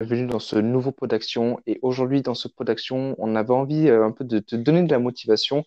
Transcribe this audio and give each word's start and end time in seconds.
bienvenue 0.00 0.26
dans 0.26 0.40
ce 0.40 0.56
nouveau 0.56 0.92
pot 0.92 1.06
d'action. 1.06 1.58
Et 1.66 1.78
aujourd'hui, 1.82 2.20
dans 2.22 2.34
ce 2.34 2.48
pot 2.48 2.64
d'action, 2.64 3.14
on 3.18 3.34
avait 3.34 3.52
envie 3.52 3.88
euh, 3.88 4.04
un 4.04 4.12
peu 4.12 4.24
de 4.24 4.38
te 4.38 4.54
donner 4.54 4.82
de 4.82 4.90
la 4.90 4.98
motivation 4.98 5.64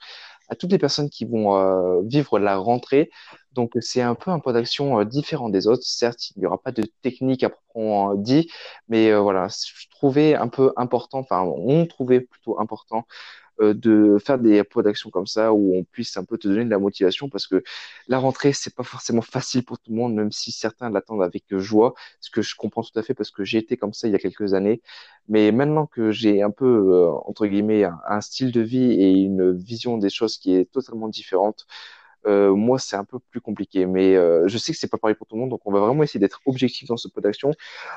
à 0.50 0.56
toutes 0.56 0.72
les 0.72 0.78
personnes 0.78 1.10
qui 1.10 1.26
vont 1.26 1.58
euh, 1.58 2.02
vivre 2.06 2.38
la 2.40 2.58
rentrée. 2.58 3.10
Donc, 3.54 3.74
c'est 3.82 4.02
un 4.02 4.16
peu 4.16 4.32
un 4.32 4.40
pot 4.40 4.52
d'action 4.54 5.00
euh, 5.00 5.06
différent 5.06 5.50
des 5.50 5.68
autres. 5.68 5.84
Certes, 5.84 6.32
il 6.36 6.40
n'y 6.40 6.46
aura 6.46 6.62
pas 6.62 6.72
de 6.72 6.84
technique 7.02 7.44
à 7.44 7.50
proprement 7.50 8.14
dit, 8.16 8.50
mais 8.88 9.14
voilà, 9.16 9.48
je 9.48 9.88
trouvais 9.90 10.36
un 10.36 10.48
peu 10.48 10.74
important, 10.76 11.20
enfin, 11.20 11.42
on 11.42 11.86
trouvait 11.86 12.22
plutôt 12.22 12.60
important 12.60 13.06
euh, 13.62 13.74
de 13.74 14.18
faire 14.26 14.40
des 14.40 14.64
pots 14.64 14.82
d'action 14.82 15.10
comme 15.10 15.28
ça 15.28 15.52
où 15.54 15.76
on 15.76 15.84
puisse 15.84 16.16
un 16.16 16.24
peu 16.24 16.38
te 16.38 16.48
donner 16.48 16.64
de 16.64 16.70
la 16.70 16.80
motivation 16.80 17.28
parce 17.30 17.46
que 17.46 17.62
la 18.08 18.18
rentrée 18.18 18.54
c'est 18.54 18.74
pas 18.74 18.84
forcément 18.84 19.22
facile 19.22 19.66
pour 19.66 19.80
tout 19.80 19.92
le 19.92 19.98
monde 19.98 20.16
même 20.16 20.32
si 20.32 20.52
certains 20.54 20.90
l'attendent 20.90 21.24
avec 21.24 21.44
joie 21.58 21.94
ce 22.22 22.30
que 22.30 22.42
je 22.42 22.56
comprends 22.56 22.84
tout 22.84 22.98
à 22.98 23.04
fait 23.04 23.14
parce 23.14 23.32
que 23.32 23.44
j'ai 23.44 23.58
été 23.58 23.76
comme 23.76 23.94
ça 23.94 24.08
il 24.08 24.12
y 24.12 24.16
a 24.16 24.20
quelques 24.20 24.54
années 24.54 24.82
mais 25.28 25.52
maintenant 25.52 25.88
que 25.88 26.12
j'ai 26.12 26.42
un 26.42 26.52
peu 26.52 26.66
euh, 26.66 27.12
entre 27.26 27.48
guillemets 27.48 27.84
un, 27.84 28.22
style 28.22 28.52
de 28.54 28.62
vie 28.62 28.94
et 28.94 29.12
une 29.12 29.52
vision 29.52 29.98
des 29.98 30.10
choses 30.10 30.38
qui 30.38 30.56
est 30.56 30.72
totalement 30.72 31.10
différente 31.10 31.66
euh, 32.26 32.54
moi, 32.54 32.80
c'est 32.80 32.98
un 32.98 33.06
peu 33.06 33.18
plus 33.20 33.40
compliqué, 33.40 33.86
mais 33.86 34.16
je 34.48 34.58
sais 34.58 34.74
que 34.74 34.78
c'est 34.78 34.90
pas 34.90 34.98
pareil 34.98 35.16
pour 35.16 35.26
tout 35.26 35.36
le 35.36 35.42
monde, 35.42 35.50
donc 35.52 35.62
on 35.66 35.72
va 35.72 35.80
vraiment 35.80 36.04
essayer 36.04 36.20
d'être 36.20 36.42
objectif 36.46 36.88
dans 36.90 36.98
ce 36.98 37.08
pot 37.08 37.22
d'action. 37.22 37.52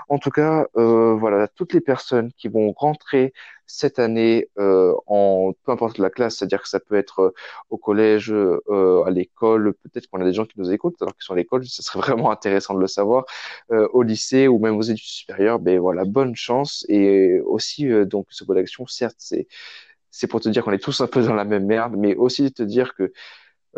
En 0.09 0.19
tout 0.19 0.31
cas, 0.31 0.67
voilà, 0.75 1.49
toutes 1.49 1.73
les 1.73 1.81
personnes 1.81 2.33
qui 2.35 2.47
vont 2.49 2.73
rentrer 2.73 3.33
cette 3.75 3.99
année 3.99 4.49
euh, 4.59 4.95
en 5.07 5.53
peu 5.65 5.73
importe 5.73 5.99
la 5.99 6.11
classe, 6.11 6.37
c'est-à-dire 6.37 6.63
que 6.63 6.69
ça 6.69 6.81
peut 6.81 6.95
être 6.97 7.21
euh, 7.21 7.35
au 7.71 7.79
collège, 7.79 8.33
à 8.33 9.11
l'école, 9.11 9.75
peut-être 9.75 10.07
qu'on 10.09 10.21
a 10.21 10.25
des 10.25 10.33
gens 10.33 10.45
qui 10.45 10.59
nous 10.59 10.73
écoutent 10.73 11.01
alors 11.01 11.15
qu'ils 11.15 11.25
sont 11.25 11.35
à 11.35 11.37
l'école, 11.37 11.65
ce 11.65 11.83
serait 11.83 12.01
vraiment 12.07 12.31
intéressant 12.31 12.75
de 12.75 12.81
le 12.81 12.87
savoir, 12.87 13.25
au 13.71 14.03
lycée 14.03 14.49
ou 14.49 14.59
même 14.59 14.77
aux 14.77 14.83
études 14.83 15.05
supérieures, 15.05 15.59
ben 15.59 15.79
voilà, 15.79 16.05
bonne 16.05 16.35
chance. 16.37 16.85
Et 16.89 17.41
aussi 17.41 17.89
donc 18.07 18.27
ce 18.31 18.45
pot 18.45 18.55
d'action, 18.55 18.87
certes, 18.87 19.17
c'est 19.19 19.49
c'est 20.11 20.27
pour 20.27 20.41
te 20.41 20.49
dire 20.49 20.63
qu'on 20.65 20.73
est 20.73 20.79
tous 20.79 21.01
un 21.01 21.07
peu 21.09 21.23
dans 21.23 21.35
la 21.35 21.45
même 21.45 21.67
merde, 21.67 21.95
mais 21.97 22.15
aussi 22.15 22.53
te 22.53 22.63
dire 22.63 22.95
que 22.95 23.13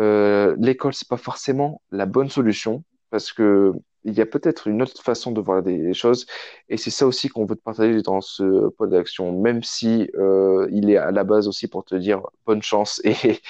euh, 0.01 0.57
l'école, 0.59 0.95
c'est 0.95 1.09
pas 1.09 1.17
forcément 1.17 1.83
la 1.91 2.07
bonne 2.07 2.29
solution 2.29 2.85
parce 3.11 3.33
que 3.33 3.73
il 4.05 4.15
y 4.15 4.21
a 4.21 4.27
peut-être 4.27 4.69
une 4.69 4.83
autre 4.83 5.03
façon 5.03 5.33
de 5.33 5.41
voir 5.41 5.63
des 5.63 5.95
choses 5.95 6.27
et 6.69 6.77
c'est 6.77 6.91
ça 6.91 7.07
aussi 7.07 7.29
qu'on 7.29 7.47
veut 7.47 7.57
te 7.57 7.63
partager 7.63 8.03
dans 8.03 8.21
ce 8.21 8.69
pod 8.69 8.91
d'action, 8.91 9.39
même 9.41 9.63
si 9.63 10.11
euh, 10.15 10.69
il 10.71 10.91
est 10.91 10.97
à 10.97 11.11
la 11.11 11.25
base 11.25 11.49
aussi 11.49 11.69
pour 11.69 11.85
te 11.85 11.95
dire 11.95 12.21
bonne 12.47 12.63
chance 12.63 13.01
et, 13.05 13.41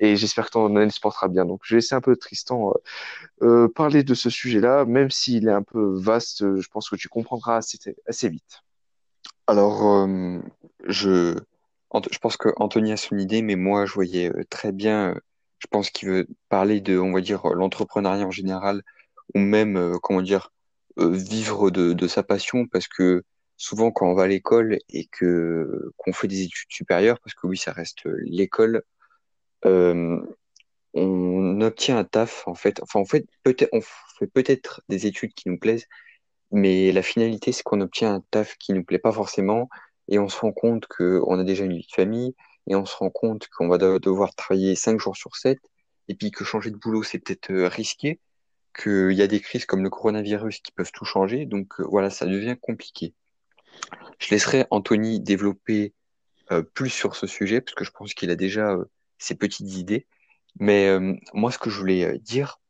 j'espère 0.16 0.46
que 0.46 0.50
ton 0.52 0.76
année 0.76 0.90
se 0.90 1.00
portera 1.00 1.28
bien. 1.28 1.44
Donc 1.44 1.60
je 1.64 1.74
vais 1.74 1.78
laisser 1.78 1.94
un 1.94 2.00
peu 2.00 2.16
Tristan 2.16 2.72
euh, 3.42 3.46
euh, 3.46 3.68
parler 3.68 4.04
de 4.04 4.14
ce 4.14 4.30
sujet-là, 4.30 4.84
même 4.84 5.10
s'il 5.10 5.48
est 5.48 5.52
un 5.52 5.62
peu 5.62 5.94
vaste, 5.98 6.58
je 6.58 6.68
pense 6.68 6.90
que 6.90 6.96
tu 6.96 7.08
comprendras 7.08 7.60
assez, 8.06 8.28
vite. 8.28 8.62
Alors, 9.46 10.06
je, 10.86 11.36
je 12.10 12.18
pense 12.20 12.36
que 12.36 12.50
Anthony 12.56 12.92
a 12.92 12.96
son 12.96 13.18
idée, 13.18 13.42
mais 13.42 13.56
moi 13.56 13.86
je 13.86 13.92
voyais 13.94 14.30
très 14.50 14.72
bien 14.72 15.14
je 15.62 15.68
pense 15.68 15.90
qu'il 15.90 16.08
veut 16.08 16.26
parler 16.48 16.80
de, 16.80 16.98
on 16.98 17.12
va 17.12 17.20
dire, 17.20 17.46
l'entrepreneuriat 17.46 18.26
en 18.26 18.32
général, 18.32 18.82
ou 19.34 19.38
même, 19.38 19.76
euh, 19.76 19.98
comment 20.02 20.22
dire, 20.22 20.52
euh, 20.98 21.10
vivre 21.10 21.70
de, 21.70 21.92
de, 21.92 22.08
sa 22.08 22.22
passion, 22.22 22.66
parce 22.66 22.88
que 22.88 23.24
souvent 23.56 23.90
quand 23.90 24.10
on 24.10 24.14
va 24.14 24.24
à 24.24 24.26
l'école 24.28 24.78
et 24.90 25.06
que 25.06 25.92
qu'on 25.96 26.12
fait 26.12 26.28
des 26.28 26.42
études 26.42 26.70
supérieures, 26.70 27.20
parce 27.20 27.34
que 27.34 27.46
oui, 27.46 27.56
ça 27.56 27.72
reste 27.72 28.04
l'école, 28.24 28.82
euh, 29.66 30.20
on 30.94 31.60
obtient 31.60 31.98
un 31.98 32.04
taf 32.04 32.46
en 32.48 32.54
fait. 32.54 32.80
Enfin, 32.82 33.00
en 33.00 33.04
fait, 33.04 33.26
peut-être, 33.44 33.70
on 33.72 33.80
fait 34.18 34.26
peut-être 34.26 34.82
des 34.88 35.06
études 35.06 35.34
qui 35.34 35.48
nous 35.48 35.58
plaisent, 35.58 35.86
mais 36.50 36.92
la 36.92 37.02
finalité, 37.02 37.52
c'est 37.52 37.62
qu'on 37.62 37.80
obtient 37.80 38.14
un 38.14 38.22
taf 38.30 38.56
qui 38.58 38.72
nous 38.72 38.84
plaît 38.84 38.98
pas 38.98 39.12
forcément, 39.12 39.68
et 40.08 40.18
on 40.18 40.28
se 40.28 40.38
rend 40.40 40.52
compte 40.52 40.86
qu'on 40.86 41.38
a 41.38 41.44
déjà 41.44 41.64
une 41.64 41.76
vie 41.76 41.86
de 41.86 41.94
famille 41.94 42.34
et 42.68 42.76
on 42.76 42.84
se 42.84 42.96
rend 42.96 43.10
compte 43.10 43.48
qu'on 43.48 43.68
va 43.68 43.78
devoir 43.78 44.34
travailler 44.34 44.76
5 44.76 45.00
jours 45.00 45.16
sur 45.16 45.36
7, 45.36 45.58
et 46.08 46.14
puis 46.14 46.30
que 46.30 46.44
changer 46.44 46.70
de 46.70 46.76
boulot, 46.76 47.02
c'est 47.02 47.18
peut-être 47.18 47.50
euh, 47.50 47.68
risqué, 47.68 48.20
qu'il 48.72 49.12
y 49.12 49.22
a 49.22 49.26
des 49.26 49.40
crises 49.40 49.66
comme 49.66 49.82
le 49.82 49.90
coronavirus 49.90 50.60
qui 50.60 50.72
peuvent 50.72 50.92
tout 50.92 51.04
changer, 51.04 51.46
donc 51.46 51.80
euh, 51.80 51.84
voilà, 51.88 52.10
ça 52.10 52.26
devient 52.26 52.56
compliqué. 52.60 53.14
Je 54.18 54.30
laisserai 54.30 54.66
Anthony 54.70 55.20
développer 55.20 55.94
euh, 56.50 56.62
plus 56.62 56.90
sur 56.90 57.16
ce 57.16 57.26
sujet, 57.26 57.60
parce 57.60 57.74
que 57.74 57.84
je 57.84 57.90
pense 57.90 58.14
qu'il 58.14 58.30
a 58.30 58.36
déjà 58.36 58.76
ses 59.18 59.34
petites 59.34 59.74
idées, 59.74 60.06
mais 60.60 60.98
moi, 61.32 61.50
ce 61.50 61.58
que 61.58 61.70
je 61.70 61.78
voulais 61.78 62.18
dire, 62.18 62.60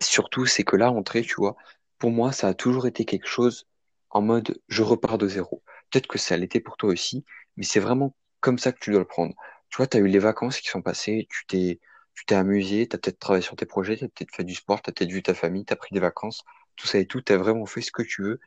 surtout, 0.00 0.46
c'est 0.46 0.64
que 0.64 0.76
là, 0.76 0.90
entrée, 0.90 1.22
tu 1.22 1.34
vois, 1.36 1.56
pour 1.98 2.10
moi, 2.10 2.32
ça 2.32 2.48
a 2.48 2.54
toujours 2.54 2.86
été 2.86 3.04
quelque 3.04 3.26
chose 3.26 3.66
en 4.10 4.22
mode 4.22 4.58
je 4.68 4.82
repars 4.82 5.18
de 5.18 5.28
zéro. 5.28 5.62
Peut-être 5.90 6.06
que 6.06 6.18
ça 6.18 6.36
l'était 6.36 6.60
pour 6.60 6.76
toi 6.76 6.90
aussi, 6.90 7.24
mais 7.56 7.64
c'est 7.64 7.80
vraiment 7.80 8.16
comme 8.40 8.58
ça 8.58 8.72
que 8.72 8.78
tu 8.80 8.90
dois 8.90 9.00
le 9.00 9.06
prendre. 9.06 9.34
Tu 9.68 9.76
vois, 9.78 9.86
tu 9.86 9.96
as 9.96 10.00
eu 10.00 10.06
les 10.06 10.18
vacances 10.18 10.60
qui 10.60 10.68
sont 10.68 10.82
passées, 10.82 11.26
tu 11.30 11.46
t'es 11.46 11.80
tu 12.14 12.24
t'es 12.26 12.34
amusé, 12.34 12.88
tu 12.88 12.96
as 12.96 12.98
peut-être 12.98 13.18
travaillé 13.18 13.42
sur 13.42 13.56
tes 13.56 13.66
projets, 13.66 13.96
tu 13.96 14.04
as 14.04 14.08
peut-être 14.08 14.34
fait 14.34 14.44
du 14.44 14.54
sport, 14.54 14.82
tu 14.82 14.90
as 14.90 14.92
peut-être 14.92 15.10
vu 15.10 15.22
ta 15.22 15.34
famille, 15.34 15.64
tu 15.64 15.72
as 15.72 15.76
pris 15.76 15.92
des 15.92 16.00
vacances, 16.00 16.44
tout 16.76 16.86
ça 16.86 16.98
et 16.98 17.06
tout, 17.06 17.20
tu 17.20 17.32
as 17.32 17.36
vraiment 17.36 17.66
fait 17.66 17.80
ce 17.80 17.92
que 17.92 18.02
tu 18.02 18.22
veux 18.22 18.40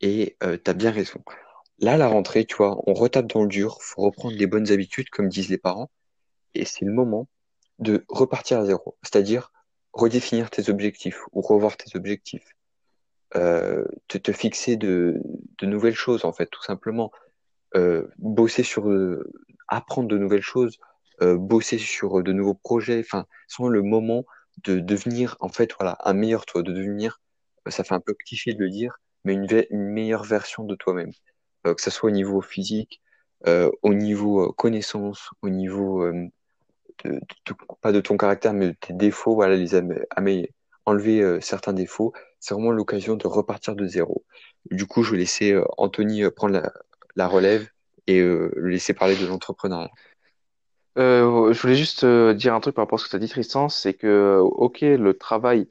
et 0.00 0.36
euh, 0.42 0.56
tu 0.62 0.70
as 0.70 0.74
bien 0.74 0.90
raison. 0.90 1.22
Là, 1.78 1.96
la 1.96 2.08
rentrée, 2.08 2.44
tu 2.44 2.56
vois, 2.56 2.78
on 2.86 2.94
retape 2.94 3.26
dans 3.26 3.42
le 3.42 3.48
dur, 3.48 3.78
faut 3.80 4.02
reprendre 4.02 4.36
des 4.36 4.46
bonnes 4.46 4.70
habitudes, 4.70 5.10
comme 5.10 5.28
disent 5.28 5.48
les 5.48 5.58
parents, 5.58 5.90
et 6.54 6.64
c'est 6.64 6.84
le 6.84 6.92
moment 6.92 7.28
de 7.78 8.04
repartir 8.08 8.58
à 8.58 8.66
zéro, 8.66 8.98
c'est-à-dire 9.02 9.52
redéfinir 9.92 10.50
tes 10.50 10.70
objectifs 10.70 11.20
ou 11.32 11.40
revoir 11.40 11.76
tes 11.76 11.96
objectifs, 11.96 12.46
euh, 13.36 13.84
te, 14.08 14.32
fixer 14.32 14.76
de, 14.76 15.20
de 15.58 15.66
nouvelles 15.66 15.94
choses, 15.94 16.24
en 16.24 16.32
fait, 16.32 16.46
tout 16.46 16.62
simplement. 16.62 17.10
Euh, 17.76 18.08
bosser 18.18 18.64
sur, 18.64 18.88
euh, 18.88 19.30
apprendre 19.68 20.08
de 20.08 20.18
nouvelles 20.18 20.42
choses, 20.42 20.78
euh, 21.22 21.36
bosser 21.36 21.78
sur 21.78 22.22
de 22.22 22.32
nouveaux 22.32 22.54
projets. 22.54 23.00
Enfin, 23.00 23.26
c'est 23.48 23.62
le 23.62 23.82
moment 23.82 24.24
de 24.64 24.78
devenir, 24.80 25.36
en 25.40 25.48
fait, 25.48 25.72
voilà, 25.78 25.96
un 26.04 26.12
meilleur 26.12 26.46
toi, 26.46 26.62
de 26.62 26.72
devenir, 26.72 27.20
ça 27.68 27.84
fait 27.84 27.94
un 27.94 28.00
peu 28.00 28.14
cliché 28.14 28.54
de 28.54 28.58
le 28.60 28.70
dire, 28.70 29.00
mais 29.24 29.34
une, 29.34 29.46
meilleure 29.70 30.24
version 30.24 30.64
de 30.64 30.74
toi-même. 30.74 31.12
que 31.64 31.80
ce 31.80 31.90
soit 31.90 32.08
au 32.10 32.12
niveau 32.12 32.40
physique, 32.42 33.00
au 33.46 33.94
niveau 33.94 34.52
connaissance, 34.52 35.30
au 35.42 35.50
niveau 35.50 36.04
pas 37.80 37.92
de 37.92 38.00
ton 38.00 38.16
caractère, 38.16 38.52
mais 38.52 38.68
de 38.68 38.76
tes 38.80 38.92
défauts, 38.92 39.34
voilà, 39.34 39.56
les 39.56 39.74
enlever 40.86 41.40
certains 41.40 41.72
défauts. 41.72 42.12
C'est 42.40 42.54
vraiment 42.54 42.72
l'occasion 42.72 43.16
de 43.16 43.26
repartir 43.26 43.76
de 43.76 43.86
zéro. 43.86 44.24
Du 44.70 44.86
coup, 44.86 45.02
je 45.02 45.12
vais 45.12 45.18
laisser 45.18 45.58
Anthony 45.78 46.30
prendre 46.30 46.54
la, 46.54 46.72
la 47.16 47.28
relève 47.28 47.68
et 48.06 48.20
euh, 48.20 48.52
laisser 48.56 48.94
parler 48.94 49.16
de 49.16 49.26
l'entrepreneuriat. 49.26 49.90
Euh, 51.00 51.52
je 51.52 51.60
voulais 51.62 51.76
juste 51.76 52.04
euh, 52.04 52.34
dire 52.34 52.54
un 52.54 52.60
truc 52.60 52.74
par 52.74 52.84
rapport 52.84 52.98
à 52.98 53.00
ce 53.00 53.06
que 53.06 53.10
tu 53.10 53.16
as 53.16 53.18
dit, 53.20 53.28
Tristan, 53.28 53.68
c'est 53.68 53.94
que, 53.94 54.38
ok, 54.40 54.80
le 54.82 55.14
travail, 55.14 55.68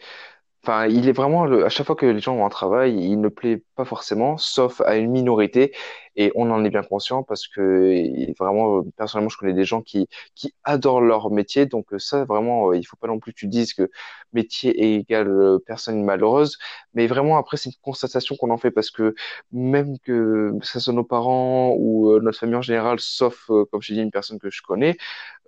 enfin, 0.64 0.88
il 0.88 1.10
est 1.10 1.14
vraiment, 1.14 1.46
à 1.46 1.70
chaque 1.70 1.88
fois 1.88 1.96
que 1.96 2.06
les 2.08 2.20
gens 2.20 2.36
ont 2.36 2.46
un 2.46 2.50
travail, 2.50 2.96
il 2.96 3.22
ne 3.22 3.30
plaît 3.30 3.64
pas 3.76 3.86
forcément, 3.86 4.38
sauf 4.38 4.82
à 4.82 4.98
une 4.98 5.12
minorité. 5.12 5.74
Et 6.22 6.32
on 6.36 6.52
en 6.52 6.66
est 6.66 6.70
bien 6.70 6.84
conscient 6.84 7.24
parce 7.24 7.48
que 7.48 8.32
vraiment, 8.38 8.84
personnellement, 8.98 9.30
je 9.30 9.38
connais 9.38 9.54
des 9.54 9.64
gens 9.66 9.82
qui, 9.82 10.08
qui 10.36 10.54
adorent 10.66 11.02
leur 11.02 11.32
métier. 11.32 11.66
Donc 11.66 11.88
ça, 11.98 12.26
vraiment, 12.26 12.74
il 12.74 12.84
faut 12.86 12.98
pas 12.98 13.08
non 13.08 13.20
plus 13.20 13.34
que 13.34 13.40
tu 13.40 13.48
dises 13.48 13.74
que 13.74 13.90
métier 14.34 14.72
est 14.84 14.96
égal 15.02 15.30
euh, 15.30 15.60
personne 15.66 16.04
malheureuse. 16.04 16.58
Mais 16.94 17.08
vraiment, 17.08 17.38
après, 17.38 17.58
c'est 17.58 17.70
une 17.70 17.76
constatation 17.82 18.36
qu'on 18.36 18.50
en 18.52 18.58
fait 18.58 18.72
parce 18.72 18.92
que 18.92 19.16
même 19.54 19.98
que 20.00 20.52
ce 20.62 20.80
soit 20.82 20.94
nos 20.94 21.04
parents 21.06 21.74
ou 21.78 22.12
euh, 22.12 22.20
notre 22.22 22.40
famille 22.40 22.56
en 22.56 22.62
général, 22.62 23.00
sauf, 23.00 23.46
euh, 23.50 23.66
comme 23.72 23.82
je 23.82 23.94
dis, 23.94 24.02
une 24.02 24.12
personne 24.12 24.40
que 24.40 24.50
je 24.50 24.62
connais, 24.62 24.98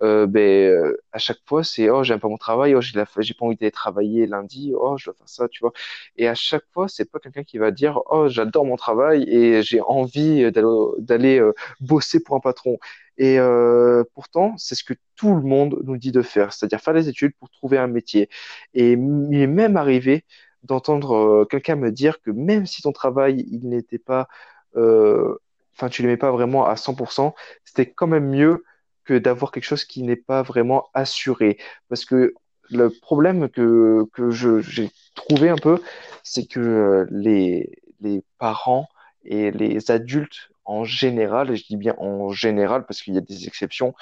euh, 0.02 0.26
ben, 0.26 0.94
à 1.12 1.18
chaque 1.18 1.38
fois, 1.46 1.64
c'est, 1.64 1.88
oh, 1.90 2.02
j'aime 2.02 2.20
pas 2.20 2.28
mon 2.28 2.36
travail, 2.38 2.74
oh, 2.74 2.80
j'ai 2.80 2.92
j'ai 3.20 3.34
pas 3.34 3.44
envie 3.46 3.56
d'aller 3.56 3.70
travailler 3.70 4.26
lundi, 4.26 4.72
oh, 4.76 4.96
je 4.98 5.06
dois 5.06 5.14
faire 5.14 5.28
ça, 5.28 5.48
tu 5.48 5.60
vois. 5.60 5.72
Et 6.16 6.28
à 6.28 6.34
chaque 6.34 6.64
fois, 6.72 6.88
c'est 6.88 7.10
pas 7.10 7.18
quelqu'un 7.20 7.44
qui 7.44 7.58
va 7.58 7.70
dire, 7.70 8.00
oh, 8.10 8.28
j'adore 8.28 8.64
mon 8.66 8.76
travail 8.76 9.24
et 9.28 9.62
j'ai 9.62 9.80
envie 9.80 10.50
d'aller 10.52 10.61
euh, 10.64 11.52
bosser 11.80 12.20
pour 12.22 12.36
un 12.36 12.40
patron. 12.40 12.78
Et 13.18 13.38
euh, 13.38 14.04
pourtant, 14.14 14.54
c'est 14.56 14.74
ce 14.74 14.84
que 14.84 14.94
tout 15.16 15.34
le 15.34 15.42
monde 15.42 15.80
nous 15.84 15.96
dit 15.96 16.12
de 16.12 16.22
faire, 16.22 16.52
c'est-à-dire 16.52 16.80
faire 16.80 16.94
des 16.94 17.08
études 17.08 17.34
pour 17.38 17.50
trouver 17.50 17.78
un 17.78 17.86
métier. 17.86 18.28
Et 18.74 18.92
il 18.92 19.40
est 19.40 19.46
même 19.46 19.76
arrivé 19.76 20.24
d'entendre 20.62 21.14
euh, 21.14 21.44
quelqu'un 21.44 21.76
me 21.76 21.90
dire 21.90 22.20
que 22.22 22.30
même 22.30 22.66
si 22.66 22.82
ton 22.82 22.92
travail, 22.92 23.44
il 23.50 23.68
n'était 23.68 23.98
pas, 23.98 24.28
enfin, 24.74 25.88
tu 25.90 26.02
l'aimais 26.02 26.16
pas 26.16 26.30
vraiment 26.30 26.66
à 26.66 26.74
100%, 26.74 27.34
c'était 27.64 27.90
quand 27.90 28.06
même 28.06 28.28
mieux 28.28 28.64
que 29.04 29.18
d'avoir 29.18 29.50
quelque 29.50 29.64
chose 29.64 29.84
qui 29.84 30.02
n'est 30.02 30.16
pas 30.16 30.42
vraiment 30.42 30.88
assuré. 30.94 31.58
Parce 31.88 32.04
que 32.04 32.34
le 32.70 32.90
problème 32.90 33.48
que, 33.50 34.06
que 34.12 34.30
j'ai 34.30 34.90
trouvé 35.14 35.48
un 35.50 35.56
peu, 35.56 35.80
c'est 36.22 36.46
que 36.46 37.06
les, 37.10 37.82
les 38.02 38.22
parents 38.38 38.88
et 39.24 39.50
les 39.50 39.90
adultes 39.90 40.51
en 40.64 40.84
général, 40.84 41.50
et 41.50 41.56
je 41.56 41.66
dis 41.66 41.76
bien 41.76 41.94
en 41.98 42.32
général 42.32 42.86
parce 42.86 43.02
qu'il 43.02 43.14
y 43.14 43.18
a 43.18 43.20
des 43.20 43.46
exceptions, 43.46 43.94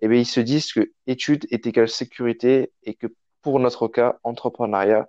eh 0.00 0.08
bien, 0.08 0.18
ils 0.18 0.26
se 0.26 0.40
disent 0.40 0.72
que 0.72 0.92
études 1.06 1.46
est 1.50 1.66
égal 1.66 1.88
sécurité 1.88 2.72
et 2.84 2.94
que 2.94 3.08
pour 3.42 3.60
notre 3.60 3.88
cas, 3.88 4.18
entrepreneuriat 4.24 5.08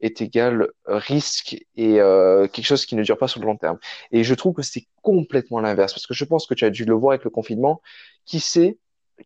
est 0.00 0.20
égal 0.20 0.68
risque 0.86 1.56
et 1.76 2.00
euh, 2.00 2.46
quelque 2.48 2.64
chose 2.64 2.86
qui 2.86 2.96
ne 2.96 3.02
dure 3.02 3.18
pas 3.18 3.28
sur 3.28 3.40
le 3.40 3.46
long 3.46 3.56
terme. 3.56 3.78
Et 4.12 4.24
je 4.24 4.34
trouve 4.34 4.54
que 4.54 4.62
c'est 4.62 4.86
complètement 5.02 5.60
l'inverse, 5.60 5.92
parce 5.92 6.06
que 6.06 6.14
je 6.14 6.24
pense 6.24 6.46
que 6.46 6.54
tu 6.54 6.64
as 6.64 6.70
dû 6.70 6.84
le 6.84 6.94
voir 6.94 7.12
avec 7.12 7.24
le 7.24 7.30
confinement. 7.30 7.82
Qui 8.26 8.40
sait 8.40 8.78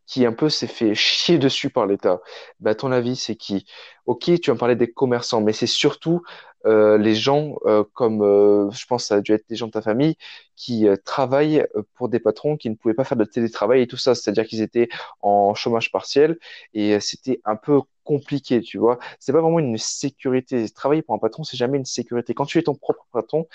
qui 0.06 0.26
un 0.26 0.32
peu 0.32 0.48
s'est 0.48 0.66
fait 0.66 0.94
chier 0.94 1.38
dessus 1.38 1.70
par 1.70 1.86
l'État, 1.86 2.20
bah, 2.60 2.74
ton 2.74 2.92
avis, 2.92 3.16
c'est 3.16 3.36
qui? 3.36 3.66
Ok, 4.06 4.24
tu 4.40 4.50
vas 4.50 4.54
me 4.54 4.58
parler 4.58 4.76
des 4.76 4.90
commerçants, 4.92 5.40
mais 5.40 5.52
c'est 5.52 5.66
surtout 5.66 6.22
euh, 6.66 6.96
les 6.98 7.14
gens 7.14 7.56
euh, 7.66 7.84
comme, 7.94 8.22
euh, 8.22 8.70
je 8.70 8.86
pense, 8.86 9.06
ça 9.06 9.16
a 9.16 9.20
dû 9.20 9.32
être 9.32 9.46
des 9.48 9.56
gens 9.56 9.66
de 9.66 9.72
ta 9.72 9.82
famille 9.82 10.16
qui 10.56 10.88
euh, 10.88 10.96
travaillent 11.04 11.60
euh, 11.76 11.82
pour 11.94 12.08
des 12.08 12.20
patrons 12.20 12.56
qui 12.56 12.70
ne 12.70 12.74
pouvaient 12.74 12.94
pas 12.94 13.04
faire 13.04 13.18
de 13.18 13.24
télétravail 13.24 13.82
et 13.82 13.86
tout 13.86 13.96
ça, 13.98 14.14
c'est-à-dire 14.14 14.46
qu'ils 14.46 14.62
étaient 14.62 14.88
en 15.20 15.54
chômage 15.54 15.90
partiel 15.92 16.38
et 16.72 17.00
c'était 17.00 17.40
un 17.44 17.56
peu 17.56 17.80
compliqué, 18.04 18.60
tu 18.60 18.78
vois. 18.78 18.98
C'est 19.18 19.32
pas 19.32 19.40
vraiment 19.40 19.58
une 19.58 19.78
sécurité. 19.78 20.68
Travailler 20.70 21.02
pour 21.02 21.14
un 21.14 21.18
patron, 21.18 21.42
c'est 21.44 21.56
jamais 21.56 21.78
une 21.78 21.84
sécurité. 21.86 22.34
Quand 22.34 22.44
tu 22.46 22.58
es 22.58 22.62
ton 22.62 22.74
propre 22.74 23.06
patron, 23.12 23.46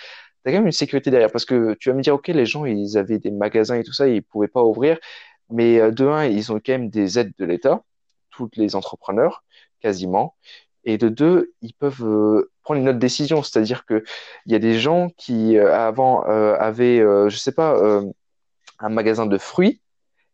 T'as 0.44 0.52
quand 0.52 0.58
même 0.60 0.68
une 0.68 0.72
sécurité 0.72 1.12
derrière 1.12 1.32
parce 1.32 1.44
que 1.46 1.74
tu 1.76 1.90
vas 1.90 1.96
me 1.96 2.02
dire, 2.02 2.16
OK, 2.16 2.28
les 2.30 2.46
gens, 2.46 2.66
ils 2.66 2.98
avaient 2.98 3.20
des 3.20 3.32
magasins 3.32 3.76
et 3.76 3.84
tout 3.84 3.92
ça, 3.94 4.08
ils 4.08 4.24
pouvaient 4.24 4.48
pas 4.48 4.64
ouvrir. 4.64 4.98
Mais 5.50 5.80
euh, 5.80 5.92
de 5.92 6.06
un, 6.08 6.26
ils 6.26 6.52
ont 6.52 6.60
quand 6.64 6.74
même 6.74 6.90
des 6.90 7.20
aides 7.20 7.34
de 7.38 7.46
l'État, 7.46 7.84
tous 8.30 8.50
les 8.56 8.76
entrepreneurs, 8.76 9.44
quasiment. 9.82 10.36
Et 10.86 10.98
de 10.98 11.10
deux, 11.10 11.54
ils 11.62 11.74
peuvent 11.74 12.04
euh, 12.04 12.52
prendre 12.64 12.80
une 12.82 12.90
autre 12.90 13.00
décision, 13.00 13.44
c'est-à-dire 13.44 13.86
que 13.86 14.04
il 14.46 14.52
y 14.52 14.56
a 14.56 14.60
des 14.60 14.80
gens 14.80 15.10
qui 15.18 15.58
euh, 15.58 15.76
avant 15.76 16.22
avaient, 16.24 17.00
je 17.00 17.38
sais 17.38 17.52
pas, 17.52 17.78
un 18.80 18.90
magasin 18.90 19.26
de 19.26 19.38
fruits 19.38 19.82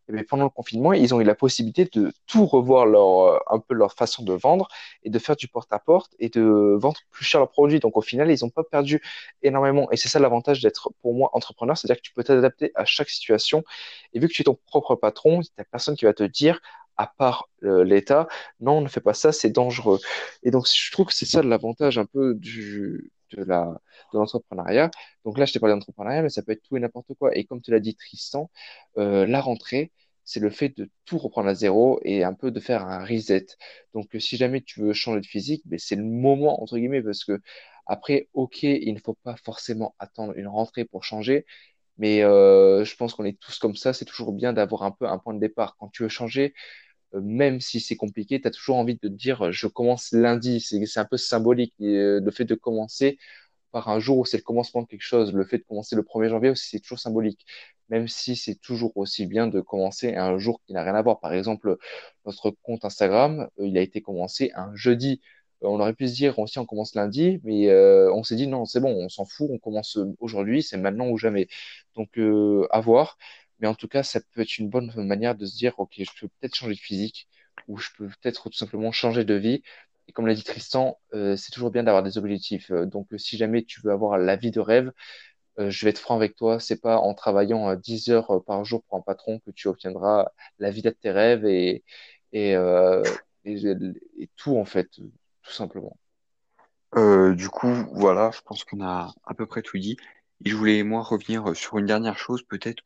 et 0.08 0.12
bien, 0.14 0.24
pendant 0.28 0.44
le 0.44 0.50
confinement, 0.50 0.94
ils 0.94 1.14
ont 1.16 1.22
eu 1.22 1.24
la 1.24 1.36
possibilité 1.36 1.86
de 1.92 2.14
tout 2.28 2.46
revoir 2.46 2.86
leur, 2.86 3.20
euh, 3.22 3.40
un 3.50 3.60
peu 3.60 3.74
leur 3.74 3.94
façon 3.94 4.24
de 4.24 4.34
vendre 4.34 4.68
et 5.04 5.10
de 5.10 5.20
faire 5.20 5.36
du 5.36 5.48
porte-à-porte 5.48 6.14
et 6.20 6.30
de 6.30 6.78
vendre 6.80 7.00
plus 7.12 7.26
cher 7.26 7.40
leurs 7.40 7.50
produits. 7.50 7.80
Donc, 7.80 7.98
au 7.98 8.02
final, 8.02 8.30
ils 8.32 8.44
n'ont 8.44 8.50
pas 8.50 8.64
perdu 8.64 9.02
énormément. 9.42 9.90
Et 9.92 9.98
c'est 9.98 10.10
ça 10.10 10.20
l'avantage 10.20 10.62
d'être, 10.62 10.92
pour 11.02 11.14
moi, 11.16 11.30
entrepreneur. 11.34 11.78
C'est-à-dire 11.78 11.98
que 11.98 12.08
tu 12.08 12.14
peux 12.14 12.24
t'adapter 12.24 12.72
à 12.76 12.86
chaque 12.86 13.10
situation. 13.10 13.64
Et 14.14 14.20
vu 14.20 14.28
que 14.28 14.34
tu 14.34 14.42
es 14.42 14.46
ton 14.46 14.58
propre 14.68 14.96
patron, 14.96 15.40
n'y 15.40 15.50
a 15.58 15.64
personne 15.66 15.96
qui 15.96 16.06
va 16.06 16.14
te 16.14 16.24
dire, 16.24 16.60
à 16.98 17.08
part 17.08 17.50
euh, 17.64 17.84
l'État, 17.84 18.28
non, 18.60 18.82
ne 18.82 18.88
fais 18.88 19.02
pas 19.02 19.14
ça, 19.14 19.32
c'est 19.32 19.50
dangereux. 19.50 20.00
Et 20.44 20.52
donc, 20.52 20.68
je 20.68 20.92
trouve 20.92 21.08
que 21.08 21.14
c'est 21.14 21.26
ça 21.26 21.42
l'avantage 21.42 21.98
un 21.98 22.06
peu 22.06 22.36
du, 22.36 23.12
de 23.44 24.18
l'entrepreneuriat. 24.18 24.92
Donc 25.26 25.38
là, 25.38 25.46
je 25.46 25.54
t'ai 25.54 25.60
parlé 25.60 25.76
d'entrepreneuriat, 25.76 26.22
mais 26.22 26.30
ça 26.30 26.42
peut 26.44 26.52
être 26.54 26.64
tout 26.64 26.78
et 26.78 26.80
n'importe 26.80 27.14
quoi. 27.20 27.36
Et 27.38 27.46
comme 27.46 27.62
tu 27.62 27.72
l'as 27.72 27.80
dit, 27.80 27.96
Tristan, 27.96 28.50
euh, 28.98 29.26
la 29.26 29.42
rentrée, 29.42 29.92
c'est 30.24 30.40
le 30.40 30.50
fait 30.50 30.70
de 30.78 30.90
tout 31.06 31.18
reprendre 31.18 31.50
à 31.50 31.56
zéro 31.56 32.00
et 32.04 32.24
un 32.24 32.34
peu 32.34 32.52
de 32.52 32.60
faire 32.60 32.86
un 32.88 33.06
reset. 33.06 33.46
Donc, 33.94 34.10
si 34.20 34.38
jamais 34.38 34.62
tu 34.62 34.82
veux 34.82 34.94
changer 34.94 35.22
de 35.22 35.26
physique, 35.26 35.62
ben, 35.66 35.78
c'est 35.80 35.96
le 35.96 36.04
moment, 36.04 36.62
entre 36.62 36.78
guillemets, 36.78 37.04
parce 37.04 37.24
que 37.26 37.42
après, 37.86 38.30
ok, 38.34 38.64
il 38.64 38.94
ne 38.94 39.00
faut 39.00 39.14
pas 39.24 39.36
forcément 39.44 39.96
attendre 40.00 40.34
une 40.36 40.48
rentrée 40.48 40.86
pour 40.86 41.04
changer, 41.04 41.46
mais 41.98 42.24
euh, 42.24 42.84
je 42.86 42.96
pense 42.96 43.14
qu'on 43.14 43.26
est 43.26 43.40
tous 43.40 43.60
comme 43.60 43.76
ça. 43.76 43.94
C'est 43.94 44.06
toujours 44.06 44.34
bien 44.34 44.54
d'avoir 44.54 44.84
un 44.84 44.92
peu 44.92 45.08
un 45.08 45.18
point 45.20 45.34
de 45.34 45.40
départ. 45.40 45.76
Quand 45.80 45.90
tu 45.90 46.04
veux 46.04 46.10
changer, 46.10 46.54
euh, 46.54 46.54
même 47.24 47.62
si 47.62 47.80
c'est 47.80 47.96
compliqué, 47.96 48.42
tu 48.42 48.48
as 48.48 48.52
toujours 48.52 48.78
envie 48.78 48.98
de 49.02 49.08
dire, 49.08 49.52
je 49.52 49.68
commence 49.68 50.12
lundi. 50.12 50.60
C'est 50.62 51.00
un 51.00 51.06
peu 51.06 51.18
symbolique, 51.18 51.74
euh, 51.82 52.20
le 52.22 52.32
fait 52.32 52.46
de 52.46 52.56
commencer 52.56 53.18
par 53.72 53.90
un 53.90 54.00
jour 54.00 54.20
où 54.20 54.26
c'est 54.26 54.38
le 54.38 54.44
commencement 54.44 54.82
de 54.84 54.88
quelque 54.88 55.02
chose. 55.04 55.34
Le 55.34 55.46
fait 55.46 55.60
de 55.60 55.64
commencer 55.64 55.96
le 55.96 56.04
1er 56.04 56.30
janvier 56.30 56.50
aussi, 56.52 56.70
c'est 56.70 56.80
toujours 56.80 57.00
symbolique. 57.00 57.46
Même 57.90 58.08
si 58.08 58.36
c'est 58.36 58.56
toujours 58.56 58.96
aussi 58.98 59.26
bien 59.28 59.48
de 59.48 59.62
commencer 59.62 60.16
un 60.16 60.38
jour 60.40 60.62
qui 60.66 60.74
n'a 60.74 60.84
rien 60.84 60.96
à 60.96 61.02
voir. 61.04 61.20
Par 61.20 61.34
exemple, 61.34 61.78
notre 62.26 62.52
compte 62.64 62.86
Instagram, 62.86 63.48
euh, 63.60 63.68
il 63.68 63.78
a 63.78 63.82
été 63.82 64.02
commencé 64.02 64.52
un 64.56 64.74
jeudi. 64.76 65.22
Euh, 65.64 65.68
on 65.68 65.80
aurait 65.80 65.94
pu 65.94 66.08
se 66.08 66.14
dire 66.16 66.38
aussi 66.40 66.60
on 66.60 66.66
commence 66.66 66.96
lundi, 66.96 67.40
mais 67.44 67.70
euh, 67.70 68.12
on 68.14 68.24
s'est 68.24 68.36
dit 68.36 68.48
non, 68.48 68.66
c'est 68.66 68.80
bon, 68.80 68.92
on 68.92 69.10
s'en 69.10 69.26
fout, 69.26 69.50
on 69.52 69.58
commence 69.60 69.98
aujourd'hui, 70.20 70.64
c'est 70.64 70.78
maintenant 70.78 71.08
ou 71.10 71.18
jamais. 71.18 71.48
Donc 71.96 72.18
euh, 72.18 72.68
à 72.72 72.82
voir. 72.82 73.18
Mais 73.60 73.68
en 73.68 73.76
tout 73.76 73.88
cas, 73.88 74.04
ça 74.04 74.20
peut 74.34 74.42
être 74.42 74.58
une 74.58 74.70
bonne 74.70 74.92
manière 74.96 75.36
de 75.36 75.46
se 75.46 75.56
dire, 75.56 75.80
ok, 75.80 75.94
je 75.98 76.12
peux 76.20 76.28
peut-être 76.28 76.56
changer 76.56 76.74
de 76.76 76.80
physique, 76.80 77.28
ou 77.68 77.78
je 77.78 77.90
peux 77.98 78.08
peut-être 78.08 78.50
tout 78.50 78.58
simplement 78.58 78.92
changer 78.92 79.24
de 79.26 79.34
vie, 79.36 79.62
et 80.08 80.12
comme 80.12 80.28
l'a 80.28 80.36
dit 80.36 80.44
Tristan, 80.44 81.00
euh, 81.14 81.36
c'est 81.36 81.52
toujours 81.52 81.72
bien 81.72 81.84
d'avoir 81.84 82.04
des 82.04 82.18
objectifs. 82.18 82.72
Euh, 82.72 82.86
donc, 82.86 83.12
euh, 83.14 83.18
si 83.18 83.38
jamais 83.38 83.64
tu 83.64 83.82
veux 83.82 83.92
avoir 83.92 84.18
la 84.18 84.36
vie 84.36 84.52
de 84.52 84.60
rêve, 84.60 84.92
je 85.58 85.86
vais 85.86 85.92
être 85.92 86.00
franc 86.00 86.18
avec 86.18 86.36
toi, 86.36 86.60
c'est 86.60 86.82
pas 86.82 86.98
en 86.98 87.14
travaillant 87.14 87.76
10 87.76 88.10
heures 88.10 88.44
par 88.46 88.66
jour 88.66 88.84
pour 88.84 88.98
un 88.98 89.02
patron 89.02 89.40
que 89.40 89.52
tu 89.52 89.70
obtiendras 89.70 90.28
la 90.60 90.70
vie 90.70 90.82
de 90.82 90.90
tes 90.90 91.12
rêves 91.12 91.46
et, 91.46 91.86
et, 92.34 92.56
et, 93.46 94.30
tout, 94.36 94.58
en 94.58 94.66
fait, 94.66 94.90
tout 94.92 95.52
simplement. 95.54 95.98
du 96.94 97.48
coup, 97.48 97.74
voilà, 97.94 98.32
je 98.34 98.42
pense 98.42 98.66
qu'on 98.66 98.84
a 98.84 99.14
à 99.24 99.34
peu 99.34 99.46
près 99.46 99.62
tout 99.62 99.78
dit. 99.78 99.96
Et 100.44 100.50
je 100.50 100.56
voulais, 100.58 100.84
moi, 100.84 101.02
revenir 101.02 101.56
sur 101.56 101.78
une 101.78 101.86
dernière 101.86 102.18
chose. 102.18 102.44
Peut-être 102.44 102.84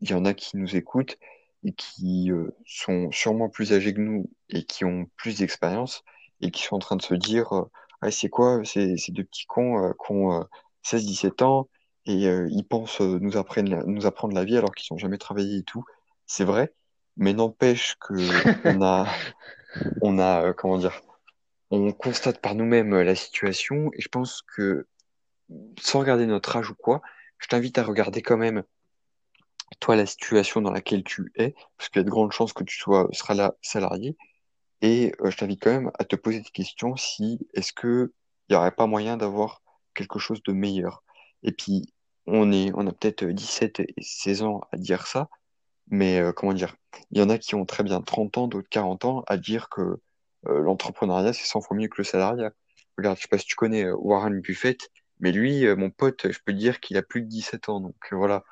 qu'il 0.00 0.10
y 0.10 0.14
en 0.14 0.24
a 0.24 0.34
qui 0.34 0.56
nous 0.56 0.76
écoutent 0.76 1.18
et 1.64 1.72
qui 1.72 2.30
sont 2.66 3.10
sûrement 3.10 3.48
plus 3.48 3.72
âgés 3.72 3.94
que 3.94 4.00
nous 4.00 4.30
et 4.50 4.64
qui 4.64 4.84
ont 4.84 5.06
plus 5.16 5.38
d'expérience 5.38 6.04
et 6.40 6.50
qui 6.50 6.62
sont 6.62 6.76
en 6.76 6.80
train 6.80 6.96
de 6.96 7.02
se 7.02 7.14
dire 7.14 7.52
euh, 7.52 7.70
ah, 8.02 8.10
c'est 8.10 8.28
quoi 8.28 8.64
ces, 8.64 8.96
ces 8.96 9.12
deux 9.12 9.24
petits 9.24 9.46
cons 9.46 9.82
euh, 9.82 9.92
qui 9.92 10.12
ont 10.12 10.46
16-17 10.84 11.42
euh, 11.42 11.46
ans 11.46 11.68
et 12.06 12.26
ils 12.26 12.66
pensent 12.68 13.00
nous 13.00 13.38
apprendre, 13.38 13.82
nous 13.86 14.04
apprendre 14.04 14.34
la 14.34 14.44
vie 14.44 14.58
alors 14.58 14.74
qu'ils 14.74 14.92
n'ont 14.92 14.98
jamais 14.98 15.16
travaillé 15.16 15.58
et 15.58 15.62
tout. 15.62 15.84
C'est 16.26 16.44
vrai, 16.44 16.74
mais 17.16 17.32
n'empêche 17.32 17.96
que 17.98 18.12
on 18.78 18.82
a, 18.82 19.06
on 20.02 20.18
a 20.18 20.52
comment 20.52 20.76
dire, 20.76 21.00
on 21.70 21.92
constate 21.92 22.42
par 22.42 22.54
nous-mêmes 22.54 22.94
la 23.00 23.14
situation 23.14 23.90
et 23.94 24.02
je 24.02 24.08
pense 24.08 24.42
que 24.54 24.86
sans 25.80 26.00
regarder 26.00 26.26
notre 26.26 26.54
âge 26.56 26.70
ou 26.70 26.74
quoi, 26.74 27.00
je 27.38 27.48
t'invite 27.48 27.78
à 27.78 27.84
regarder 27.84 28.20
quand 28.20 28.36
même 28.36 28.64
toi 29.80 29.96
la 29.96 30.06
situation 30.06 30.60
dans 30.60 30.72
laquelle 30.72 31.04
tu 31.04 31.32
es, 31.36 31.54
parce 31.76 31.88
qu'il 31.88 32.00
y 32.00 32.02
a 32.02 32.04
de 32.04 32.10
grandes 32.10 32.32
chances 32.32 32.52
que 32.52 32.64
tu 32.64 32.78
sois 32.78 33.08
seras 33.12 33.34
là 33.34 33.54
salarié 33.62 34.16
et 34.84 35.14
euh, 35.22 35.30
je 35.30 35.36
t'invite 35.38 35.62
quand 35.62 35.70
même 35.70 35.90
à 35.98 36.04
te 36.04 36.14
poser 36.14 36.40
des 36.40 36.50
questions 36.50 36.94
si 36.94 37.48
est-ce 37.54 37.72
que 37.72 38.12
il 38.48 38.52
n'y 38.52 38.56
aurait 38.56 38.74
pas 38.74 38.86
moyen 38.86 39.16
d'avoir 39.16 39.62
quelque 39.94 40.18
chose 40.18 40.42
de 40.42 40.52
meilleur. 40.52 41.02
Et 41.42 41.52
puis, 41.52 41.86
on 42.26 42.52
est, 42.52 42.70
on 42.74 42.86
a 42.86 42.92
peut-être 42.92 43.24
17 43.24 43.80
et 43.80 43.94
16 43.98 44.42
ans 44.42 44.60
à 44.72 44.76
dire 44.76 45.06
ça, 45.06 45.30
mais 45.88 46.20
euh, 46.20 46.32
comment 46.32 46.52
dire, 46.52 46.76
il 47.10 47.18
y 47.18 47.22
en 47.22 47.30
a 47.30 47.38
qui 47.38 47.54
ont 47.54 47.64
très 47.64 47.82
bien 47.82 48.02
30 48.02 48.36
ans, 48.36 48.48
d'autres 48.48 48.68
40 48.68 49.06
ans 49.06 49.24
à 49.26 49.38
dire 49.38 49.70
que 49.70 49.80
euh, 50.48 50.60
l'entrepreneuriat, 50.60 51.32
c'est 51.32 51.46
100 51.46 51.62
fois 51.62 51.76
mieux 51.78 51.88
que 51.88 51.96
le 51.98 52.04
salariat. 52.04 52.52
Regarde, 52.98 53.16
je 53.16 53.22
sais 53.22 53.28
pas 53.28 53.38
si 53.38 53.46
tu 53.46 53.56
connais 53.56 53.90
Warren 53.90 54.40
Buffett, 54.40 54.90
mais 55.18 55.32
lui, 55.32 55.66
mon 55.76 55.90
pote, 55.90 56.30
je 56.30 56.38
peux 56.44 56.52
dire 56.52 56.80
qu'il 56.80 56.98
a 56.98 57.02
plus 57.02 57.22
de 57.22 57.28
17 57.28 57.70
ans. 57.70 57.80
Donc 57.80 57.96
voilà, 58.12 58.44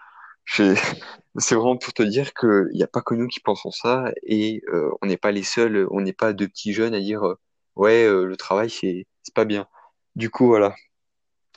C'est 1.39 1.55
vraiment 1.55 1.77
pour 1.77 1.93
te 1.95 2.03
dire 2.03 2.35
qu'il 2.35 2.71
n'y 2.75 2.83
a 2.83 2.87
pas 2.87 3.01
que 3.01 3.15
nous 3.15 3.27
qui 3.27 3.41
pensons 3.41 3.71
ça 3.71 4.13
et 4.23 4.63
euh, 4.69 4.91
on 5.01 5.07
n'est 5.07 5.17
pas 5.17 5.33
les 5.33 5.43
seuls, 5.43 5.87
on 5.91 6.01
n'est 6.01 6.13
pas 6.13 6.33
deux 6.33 6.49
petits 6.49 6.73
jeunes 6.73 6.95
à 6.95 7.01
dire 7.01 7.27
euh, 7.27 7.39
ouais, 7.77 8.05
euh, 8.05 8.27
le 8.27 8.37
travail, 8.37 8.69
c'est 8.69 9.07
pas 9.35 9.47
bien. 9.47 9.67
Du 10.15 10.29
coup, 10.29 10.47
voilà. 10.47 10.75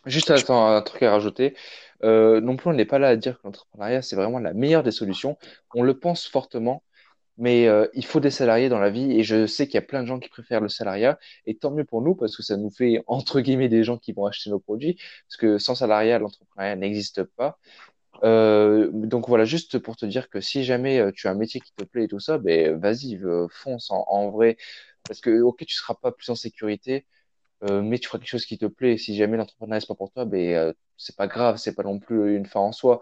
Juste 0.06 0.32
attends, 0.32 0.68
un 0.68 0.82
truc 0.82 1.04
à 1.04 1.12
rajouter. 1.12 1.56
non 2.04 2.56
plus, 2.56 2.70
on 2.70 2.74
n'est 2.74 2.86
pas 2.86 3.00
là 3.00 3.10
à 3.10 3.16
dire 3.16 3.38
que 3.38 3.42
l'entrepreneuriat, 3.46 4.02
c'est 4.02 4.16
vraiment 4.16 4.40
la 4.40 4.54
meilleure 4.54 4.84
des 4.84 4.92
solutions. 4.92 5.38
On 5.74 5.84
le 5.84 6.00
pense 6.00 6.28
fortement, 6.28 6.84
mais 7.38 7.68
il 7.96 8.06
faut 8.06 8.20
des 8.20 8.32
salariés 8.32 8.70
dans 8.70 8.80
la 8.80 8.92
vie 8.92 9.12
et 9.20 9.24
je 9.24 9.48
sais 9.48 9.66
qu'il 9.66 9.76
y 9.76 9.78
a 9.80 9.82
plein 9.82 10.04
de 10.04 10.08
gens 10.08 10.20
qui 10.20 10.30
préfèrent 10.30 10.62
le 10.62 10.70
salariat 10.70 11.18
et 11.48 11.58
tant 11.58 11.72
mieux 11.72 11.86
pour 11.86 12.02
nous 12.02 12.16
parce 12.16 12.38
que 12.38 12.44
ça 12.44 12.56
nous 12.56 12.70
fait, 12.70 13.04
entre 13.08 13.42
guillemets, 13.42 13.68
des 13.68 13.84
gens 13.84 13.98
qui 13.98 14.14
vont 14.14 14.26
acheter 14.26 14.52
nos 14.52 14.60
produits 14.60 14.96
parce 15.28 15.38
que 15.38 15.58
sans 15.58 15.76
salariat, 15.76 16.20
l'entrepreneuriat 16.20 16.76
n'existe 16.76 17.24
pas. 17.24 17.58
Euh, 18.24 18.90
donc 18.94 19.28
voilà, 19.28 19.46
juste 19.46 19.80
pour 19.80 19.96
te 19.98 20.06
dire 20.06 20.30
que 20.30 20.42
si 20.42 20.64
jamais 20.64 21.00
euh, 21.00 21.12
tu 21.14 21.28
as 21.28 21.32
un 21.32 21.36
métier 21.36 21.60
qui 21.62 21.74
te 21.74 21.84
plaît 21.84 22.06
et 22.06 22.08
tout 22.08 22.20
ça, 22.20 22.38
ben 22.38 22.78
vas-y, 22.80 23.18
euh, 23.24 23.48
fonce 23.50 23.92
en, 23.92 24.30
vrai. 24.32 24.58
Parce 25.08 25.22
que 25.22 25.42
ok, 25.42 25.66
tu 25.66 25.76
seras 25.76 25.96
pas 25.96 26.12
plus 26.12 26.30
en 26.30 26.36
sécurité, 26.36 27.06
euh, 27.64 27.82
mais 27.82 28.00
tu 28.00 28.08
feras 28.08 28.20
quelque 28.20 28.30
chose 28.30 28.46
qui 28.46 28.58
te 28.58 28.66
plaît. 28.66 28.98
Si 28.98 29.16
jamais 29.16 29.38
l'entrepreneuriat 29.38 29.82
c'est 29.82 29.88
pas 29.88 29.96
pour 29.96 30.12
toi, 30.12 30.26
ben 30.26 30.56
euh, 30.56 30.74
c'est 30.98 31.16
pas 31.16 31.28
grave, 31.28 31.58
c'est 31.58 31.76
pas 31.76 31.84
non 31.84 32.00
plus 32.00 32.36
une 32.36 32.46
fin 32.46 32.60
en 32.60 32.72
soi. 32.72 33.02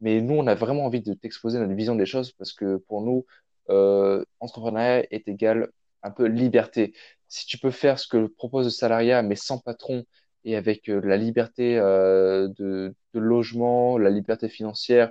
Mais 0.00 0.20
nous, 0.20 0.34
on 0.34 0.46
a 0.46 0.54
vraiment 0.54 0.84
envie 0.86 1.02
de 1.02 1.14
t'exposer 1.14 1.58
notre 1.60 1.74
vision 1.74 1.94
des 1.96 2.06
choses 2.06 2.32
parce 2.32 2.52
que 2.52 2.76
pour 2.76 3.02
nous, 3.02 3.26
euh, 3.70 4.24
entrepreneuriat 4.40 5.06
est 5.12 5.28
égal 5.28 5.70
un 6.02 6.10
peu 6.10 6.26
liberté. 6.26 6.94
Si 7.28 7.46
tu 7.46 7.58
peux 7.58 7.70
faire 7.70 7.98
ce 7.98 8.08
que 8.08 8.26
propose 8.26 8.66
le 8.66 8.70
salariat, 8.70 9.22
mais 9.22 9.36
sans 9.36 9.58
patron 9.58 10.04
et 10.44 10.56
avec 10.56 10.88
euh, 10.88 11.00
la 11.04 11.16
liberté 11.16 11.78
euh, 11.78 12.48
de, 12.48 12.94
de, 13.14 13.20
logement, 13.20 13.98
la 13.98 14.10
liberté 14.10 14.48
financière 14.48 15.10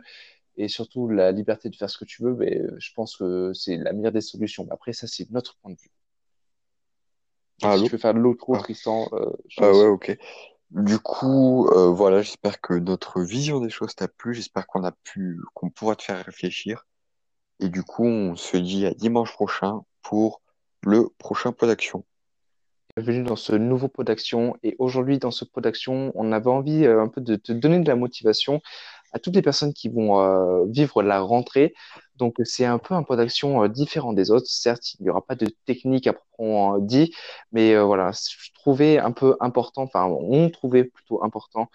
et 0.58 0.68
surtout 0.68 1.08
la 1.08 1.32
liberté 1.32 1.70
de 1.70 1.76
faire 1.76 1.90
ce 1.90 1.98
que 1.98 2.06
tu 2.06 2.24
veux, 2.24 2.36
mais 2.36 2.58
euh, 2.58 2.76
je 2.78 2.92
pense 2.94 3.16
que 3.16 3.54
c'est 3.54 3.78
la 3.78 3.94
meilleure 3.94 4.12
des 4.12 4.22
solutions. 4.22 4.66
Mais 4.66 4.74
après, 4.74 4.94
ça, 4.94 5.08
c'est 5.08 5.30
notre 5.32 5.58
point 5.58 5.72
de 5.72 5.78
vue. 5.78 5.92
Ah, 7.64 7.78
si 7.78 7.86
tu 7.86 7.92
veux 7.92 7.98
faire 7.98 8.14
l'autre, 8.14 8.46
ah. 8.54 8.60
Tristan. 8.60 9.08
Euh, 9.14 9.32
ah 9.58 9.72
ouais, 9.72 9.88
ok. 9.88 10.18
Du 10.72 11.00
coup, 11.00 11.68
euh, 11.68 11.90
voilà, 11.90 12.22
j'espère 12.22 12.62
que 12.62 12.74
notre 12.74 13.22
vision 13.22 13.60
des 13.60 13.70
choses 13.70 13.96
t'a 13.96 14.08
plu. 14.08 14.34
J'espère 14.34 14.68
qu'on 14.68 14.84
a 14.84 14.92
pu, 14.92 15.40
qu'on 15.54 15.70
pourra 15.70 15.96
te 15.96 16.04
faire 16.04 16.24
réfléchir. 16.24 16.86
Et 17.60 17.70
du 17.70 17.84
coup, 17.84 18.06
on 18.06 18.36
se 18.36 18.58
dit 18.58 18.86
à 18.86 18.94
dimanche 18.94 19.34
prochain 19.34 19.82
pour 20.02 20.42
le 20.84 21.10
prochain 21.18 21.52
point 21.52 21.68
d'action. 21.68 22.06
Bienvenue 22.98 23.24
dans 23.24 23.38
ce 23.38 23.54
nouveau 23.54 23.88
pot 23.88 24.04
d'action. 24.04 24.58
Et 24.64 24.76
aujourd'hui, 24.78 25.18
dans 25.18 25.32
ce 25.32 25.46
pot 25.46 25.62
d'action, 25.62 26.12
on 26.14 26.34
avait 26.34 26.50
envie 26.50 26.86
euh, 26.86 27.02
un 27.02 27.08
peu 27.08 27.22
de 27.22 27.38
te 27.38 27.54
donner 27.54 27.80
de 27.80 27.88
la 27.88 27.96
motivation 27.96 28.62
à 29.14 29.20
toutes 29.20 29.36
les 29.36 29.42
personnes 29.42 29.72
qui 29.74 29.88
vont 29.88 30.20
euh, 30.20 30.66
vivre 30.68 31.02
la 31.02 31.22
rentrée. 31.22 31.74
Donc, 32.18 32.36
c'est 32.44 32.66
un 32.66 32.80
peu 32.80 32.94
un 32.94 33.04
pot 33.04 33.16
d'action 33.16 33.64
euh, 33.64 33.70
différent 33.70 34.12
des 34.12 34.30
autres. 34.30 34.48
Certes, 34.48 34.96
il 35.00 35.04
n'y 35.04 35.10
aura 35.10 35.26
pas 35.26 35.36
de 35.36 35.48
technique 35.66 36.06
à 36.06 36.14
proprement 36.14 36.80
dit, 36.80 37.14
mais 37.54 37.78
voilà, 37.82 38.12
je 38.12 38.52
trouvais 38.56 38.98
un 38.98 39.12
peu 39.12 39.38
important, 39.40 39.84
enfin, 39.84 40.06
on 40.06 40.50
trouvait 40.50 40.84
plutôt 40.84 41.24
important 41.24 41.70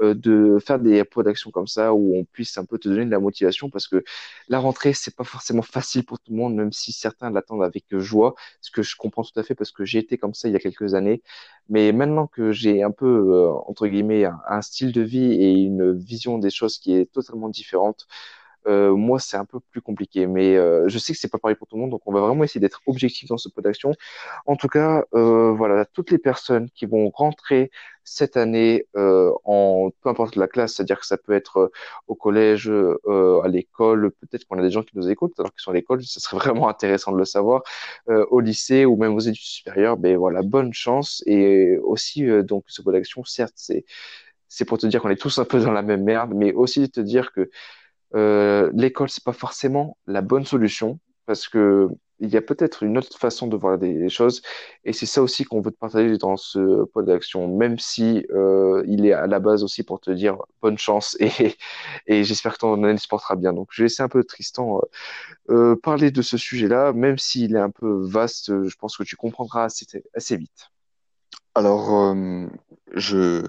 euh, 0.00 0.14
de 0.14 0.58
faire 0.64 0.78
des 0.78 1.02
pots 1.04 1.22
d'action 1.22 1.50
comme 1.50 1.66
ça 1.66 1.92
où 1.94 2.16
on 2.16 2.24
puisse 2.24 2.56
un 2.58 2.64
peu 2.64 2.78
te 2.78 2.88
donner 2.88 3.04
de 3.04 3.10
la 3.10 3.18
motivation 3.18 3.70
parce 3.70 3.88
que 3.88 4.04
la 4.48 4.58
rentrée 4.58 4.92
c'est 4.92 5.14
pas 5.16 5.24
forcément 5.24 5.62
facile 5.62 6.04
pour 6.04 6.18
tout 6.20 6.32
le 6.32 6.38
monde 6.38 6.54
même 6.54 6.72
si 6.72 6.92
certains 6.92 7.30
l'attendent 7.30 7.64
avec 7.64 7.84
joie 7.98 8.34
ce 8.60 8.70
que 8.70 8.82
je 8.82 8.96
comprends 8.96 9.24
tout 9.24 9.38
à 9.38 9.42
fait 9.42 9.54
parce 9.54 9.72
que 9.72 9.84
j'ai 9.84 9.98
été 9.98 10.18
comme 10.18 10.34
ça 10.34 10.48
il 10.48 10.52
y 10.52 10.56
a 10.56 10.60
quelques 10.60 10.94
années. 10.94 11.22
Mais 11.68 11.92
maintenant 11.92 12.26
que 12.26 12.52
j'ai 12.52 12.82
un 12.82 12.90
peu 12.90 13.06
euh, 13.06 13.50
entre 13.66 13.86
guillemets 13.86 14.24
un, 14.24 14.62
style 14.62 14.92
de 14.92 15.02
vie 15.02 15.32
et 15.32 15.52
une 15.52 15.92
vision 15.92 16.38
des 16.38 16.50
choses 16.50 16.78
qui 16.78 16.94
est 16.94 17.10
totalement 17.12 17.48
différente 17.48 18.06
euh, 18.66 18.94
moi, 18.94 19.18
c'est 19.18 19.36
un 19.36 19.44
peu 19.44 19.60
plus 19.60 19.80
compliqué. 19.80 20.26
Mais 20.26 20.56
euh, 20.56 20.88
je 20.88 20.98
sais 20.98 21.12
que 21.12 21.18
c'est 21.18 21.28
pas 21.30 21.38
pareil 21.38 21.56
pour 21.56 21.66
tout 21.66 21.76
le 21.76 21.82
monde, 21.82 21.90
donc 21.90 22.02
on 22.06 22.12
va 22.12 22.20
vraiment 22.20 22.44
essayer 22.44 22.60
d'être 22.60 22.80
objectif 22.86 23.28
dans 23.28 23.38
ce 23.38 23.48
pot 23.48 23.60
d'action. 23.60 23.92
En 24.46 24.56
tout 24.56 24.68
cas, 24.68 25.04
euh, 25.14 25.52
voilà, 25.52 25.84
toutes 25.86 26.10
les 26.10 26.18
personnes 26.18 26.70
qui 26.70 26.86
vont 26.86 27.10
rentrer 27.10 27.70
cette 28.04 28.38
année 28.38 28.86
en 28.94 29.90
peu 30.02 30.08
importe 30.08 30.36
la 30.36 30.48
classe, 30.48 30.74
c'est-à-dire 30.74 30.98
que 30.98 31.06
ça 31.06 31.18
peut 31.18 31.34
être 31.34 31.70
au 32.06 32.14
collège, 32.14 32.70
à 32.70 33.48
l'école, 33.48 34.12
peut-être 34.12 34.46
qu'on 34.46 34.58
a 34.58 34.62
des 34.62 34.70
gens 34.70 34.82
qui 34.82 34.96
nous 34.96 35.10
écoutent 35.10 35.38
alors 35.38 35.52
qu'ils 35.52 35.60
sont 35.60 35.72
à 35.72 35.74
l'école, 35.74 36.02
ce 36.02 36.18
serait 36.18 36.38
vraiment 36.38 36.68
intéressant 36.70 37.12
de 37.12 37.18
le 37.18 37.26
savoir, 37.26 37.62
au 38.06 38.40
lycée 38.40 38.86
ou 38.86 38.96
même 38.96 39.14
aux 39.14 39.20
études 39.20 39.44
supérieures. 39.44 39.98
Ben 39.98 40.16
voilà, 40.16 40.40
bonne 40.42 40.72
chance 40.72 41.22
et 41.26 41.76
aussi 41.82 42.26
donc 42.44 42.64
ce 42.68 42.80
pot 42.80 42.92
d'action, 42.92 43.24
certes, 43.24 43.52
c'est 43.56 43.84
c'est 44.48 44.64
pour 44.64 44.78
te 44.78 44.86
dire 44.86 45.00
qu'on 45.02 45.10
est 45.10 45.20
tous 45.20 45.38
un 45.38 45.44
peu 45.44 45.60
dans 45.60 45.72
la 45.72 45.82
même 45.82 46.02
merde, 46.04 46.32
mais 46.34 46.52
aussi 46.52 46.90
te 46.90 47.00
dire 47.00 47.32
que 47.32 47.50
euh, 48.14 48.70
l'école, 48.74 49.10
c'est 49.10 49.24
pas 49.24 49.32
forcément 49.32 49.96
la 50.06 50.22
bonne 50.22 50.44
solution 50.44 50.98
parce 51.26 51.48
que 51.48 51.88
il 52.20 52.30
y 52.30 52.36
a 52.36 52.42
peut-être 52.42 52.82
une 52.82 52.98
autre 52.98 53.16
façon 53.16 53.46
de 53.46 53.56
voir 53.56 53.78
des 53.78 54.08
choses 54.08 54.42
et 54.84 54.92
c'est 54.92 55.06
ça 55.06 55.22
aussi 55.22 55.44
qu'on 55.44 55.60
veut 55.60 55.70
te 55.70 55.76
partager 55.78 56.18
dans 56.18 56.36
ce 56.36 56.84
pod 56.86 57.06
d'action, 57.06 57.46
même 57.56 57.78
si 57.78 58.26
euh, 58.32 58.82
il 58.88 59.06
est 59.06 59.12
à 59.12 59.28
la 59.28 59.38
base 59.38 59.62
aussi 59.62 59.84
pour 59.84 60.00
te 60.00 60.10
dire 60.10 60.36
bonne 60.60 60.78
chance 60.78 61.16
et, 61.20 61.54
j'espère 62.24 62.54
que 62.54 62.58
ton 62.58 62.82
année 62.82 62.98
se 62.98 63.06
portera 63.06 63.36
bien. 63.36 63.52
Donc 63.52 63.68
je 63.70 63.82
vais 63.82 63.84
laisser 63.84 64.02
un 64.02 64.08
peu 64.08 64.24
Tristan 64.24 64.80
euh, 65.50 65.76
parler 65.76 66.10
de 66.10 66.22
ce 66.22 66.36
sujet-là, 66.36 66.92
même 66.92 67.18
s'il 67.18 67.54
est 67.54 67.60
un 67.60 67.70
peu 67.70 68.00
vaste, 68.04 68.64
je 68.64 68.76
pense 68.76 68.96
que 68.96 69.04
tu 69.04 69.14
comprendras 69.14 69.64
assez, 69.64 69.86
assez 70.14 70.36
vite. 70.36 70.70
Alors, 71.54 72.14
je, 72.94 73.44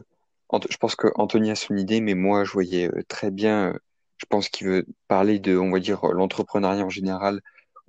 je 0.70 0.78
pense 0.78 0.96
que 0.96 1.08
Anthony 1.16 1.52
a 1.52 1.56
son 1.56 1.76
idée, 1.76 2.02
mais 2.02 2.14
moi 2.14 2.44
je 2.44 2.52
voyais 2.52 2.90
très 3.08 3.32
bien 3.32 3.74
je 4.20 4.26
pense 4.28 4.50
qu'il 4.50 4.68
veut 4.68 4.86
parler 5.08 5.40
de, 5.40 5.58
on 5.58 5.72
va 5.72 5.80
dire, 5.80 6.06
l'entrepreneuriat 6.08 6.86
en 6.86 6.90
général, 6.90 7.42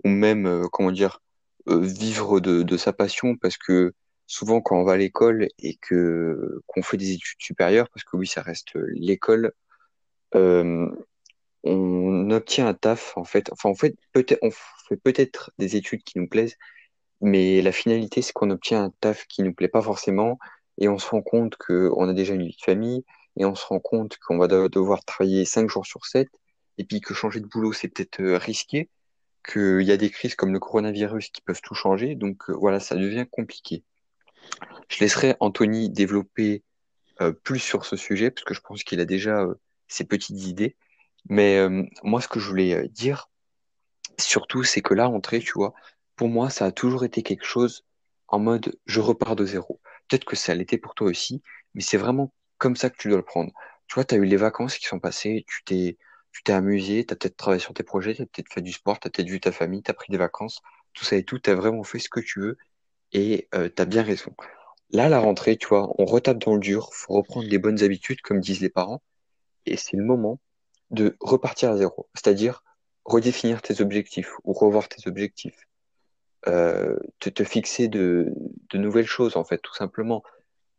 ou 0.04 0.08
même, 0.08 0.46
euh, 0.46 0.68
comment 0.72 0.92
dire, 0.92 1.20
euh, 1.68 1.80
vivre 1.80 2.40
de, 2.40 2.62
de, 2.62 2.76
sa 2.76 2.92
passion, 2.92 3.36
parce 3.36 3.58
que 3.58 3.92
souvent 4.26 4.60
quand 4.60 4.78
on 4.80 4.84
va 4.84 4.92
à 4.92 4.96
l'école 4.96 5.48
et 5.58 5.76
que 5.76 6.62
qu'on 6.66 6.82
fait 6.82 6.96
des 6.96 7.12
études 7.12 7.40
supérieures, 7.40 7.88
parce 7.90 8.04
que 8.04 8.16
oui, 8.16 8.26
ça 8.26 8.42
reste 8.42 8.74
l'école, 8.94 9.52
euh, 10.34 10.88
on 11.64 12.30
obtient 12.30 12.68
un 12.68 12.74
taf 12.74 13.16
en 13.16 13.24
fait. 13.24 13.50
Enfin, 13.52 13.70
en 13.70 13.74
fait, 13.74 13.94
peut-être, 14.12 14.38
on 14.42 14.50
fait 14.50 14.96
peut-être 14.96 15.52
des 15.58 15.76
études 15.76 16.02
qui 16.04 16.18
nous 16.18 16.28
plaisent, 16.28 16.56
mais 17.20 17.62
la 17.62 17.72
finalité, 17.72 18.22
c'est 18.22 18.32
qu'on 18.32 18.50
obtient 18.50 18.84
un 18.84 18.92
taf 19.00 19.26
qui 19.26 19.42
nous 19.42 19.54
plaît 19.54 19.68
pas 19.68 19.82
forcément, 19.82 20.38
et 20.78 20.88
on 20.88 20.98
se 20.98 21.08
rend 21.10 21.22
compte 21.22 21.56
qu'on 21.56 22.08
a 22.08 22.14
déjà 22.14 22.34
une 22.34 22.44
vie 22.44 22.56
de 22.56 22.64
famille 22.64 23.04
et 23.36 23.44
on 23.44 23.54
se 23.54 23.66
rend 23.66 23.80
compte 23.80 24.18
qu'on 24.18 24.38
va 24.38 24.48
devoir 24.48 25.04
travailler 25.04 25.44
5 25.44 25.68
jours 25.68 25.86
sur 25.86 26.06
7, 26.06 26.28
et 26.78 26.84
puis 26.84 27.00
que 27.00 27.14
changer 27.14 27.40
de 27.40 27.46
boulot, 27.46 27.72
c'est 27.72 27.88
peut-être 27.88 28.20
euh, 28.20 28.38
risqué, 28.38 28.90
qu'il 29.48 29.82
y 29.82 29.92
a 29.92 29.96
des 29.96 30.10
crises 30.10 30.34
comme 30.34 30.52
le 30.52 30.58
coronavirus 30.58 31.30
qui 31.30 31.40
peuvent 31.40 31.60
tout 31.62 31.74
changer, 31.74 32.14
donc 32.14 32.50
euh, 32.50 32.52
voilà, 32.52 32.80
ça 32.80 32.96
devient 32.96 33.26
compliqué. 33.30 33.84
Je 34.88 35.00
laisserai 35.00 35.36
Anthony 35.40 35.90
développer 35.90 36.62
euh, 37.20 37.32
plus 37.32 37.60
sur 37.60 37.84
ce 37.84 37.96
sujet, 37.96 38.30
parce 38.30 38.44
que 38.44 38.54
je 38.54 38.60
pense 38.60 38.84
qu'il 38.84 39.00
a 39.00 39.04
déjà 39.04 39.46
ses 39.88 40.04
petites 40.04 40.46
idées. 40.46 40.76
Mais 41.28 41.68
moi, 42.02 42.22
ce 42.22 42.28
que 42.28 42.40
je 42.40 42.48
voulais 42.48 42.88
dire, 42.88 43.28
surtout, 44.18 44.64
c'est 44.64 44.80
que 44.80 44.94
là, 44.94 45.08
entrer, 45.08 45.40
tu 45.40 45.52
vois, 45.54 45.74
pour 46.16 46.28
moi, 46.28 46.48
ça 46.48 46.64
a 46.64 46.72
toujours 46.72 47.04
été 47.04 47.22
quelque 47.22 47.44
chose 47.44 47.84
en 48.28 48.38
mode 48.38 48.76
je 48.86 49.00
repars 49.00 49.36
de 49.36 49.44
zéro. 49.44 49.80
Peut-être 50.08 50.24
que 50.24 50.36
ça 50.36 50.54
l'était 50.54 50.78
pour 50.78 50.94
toi 50.94 51.08
aussi, 51.08 51.42
mais 51.74 51.82
c'est 51.82 51.98
vraiment 51.98 52.32
comme 52.60 52.76
ça 52.76 52.90
que 52.90 52.96
tu 52.96 53.08
dois 53.08 53.16
le 53.18 53.24
prendre. 53.24 53.52
Tu 53.88 53.94
vois, 53.94 54.04
tu 54.04 54.14
as 54.14 54.18
eu 54.18 54.24
les 54.24 54.36
vacances 54.36 54.78
qui 54.78 54.86
sont 54.86 55.00
passées, 55.00 55.44
tu 55.48 55.64
t'es 55.64 55.98
tu 56.32 56.42
t'es 56.44 56.52
amusé, 56.52 57.04
tu 57.04 57.12
as 57.12 57.16
peut-être 57.16 57.36
travaillé 57.36 57.60
sur 57.60 57.74
tes 57.74 57.82
projets, 57.82 58.14
tu 58.14 58.22
as 58.22 58.26
peut-être 58.26 58.52
fait 58.52 58.62
du 58.62 58.72
sport, 58.72 59.00
tu 59.00 59.08
as 59.08 59.10
peut-être 59.10 59.28
vu 59.28 59.40
ta 59.40 59.52
famille, 59.52 59.82
tu 59.82 59.90
as 59.90 59.94
pris 59.94 60.12
des 60.12 60.18
vacances, 60.18 60.60
tout 60.94 61.04
ça 61.04 61.16
et 61.16 61.24
tout, 61.24 61.38
tu 61.38 61.50
as 61.50 61.54
vraiment 61.54 61.82
fait 61.82 61.98
ce 61.98 62.08
que 62.08 62.20
tu 62.20 62.40
veux 62.40 62.58
et 63.12 63.48
euh, 63.54 63.68
tu 63.74 63.82
as 63.82 63.84
bien 63.84 64.02
raison. 64.02 64.32
Là, 64.90 65.08
la 65.08 65.20
rentrée, 65.20 65.56
tu 65.56 65.68
vois, 65.68 65.92
on 65.98 66.04
retape 66.04 66.38
dans 66.38 66.54
le 66.54 66.60
dur, 66.60 66.90
faut 66.92 67.14
reprendre 67.14 67.46
les 67.48 67.58
bonnes 67.58 67.82
habitudes, 67.82 68.20
comme 68.22 68.40
disent 68.40 68.60
les 68.60 68.70
parents, 68.70 69.02
et 69.66 69.76
c'est 69.76 69.96
le 69.96 70.04
moment 70.04 70.40
de 70.90 71.16
repartir 71.20 71.70
à 71.70 71.76
zéro, 71.76 72.08
c'est-à-dire 72.14 72.62
redéfinir 73.04 73.62
tes 73.62 73.80
objectifs 73.80 74.32
ou 74.44 74.52
revoir 74.52 74.88
tes 74.88 75.08
objectifs, 75.08 75.66
euh, 76.48 76.96
te, 77.18 77.44
fixer 77.44 77.88
de, 77.88 78.32
de 78.70 78.78
nouvelles 78.78 79.06
choses, 79.06 79.36
en 79.36 79.44
fait, 79.44 79.58
tout 79.58 79.74
simplement. 79.74 80.22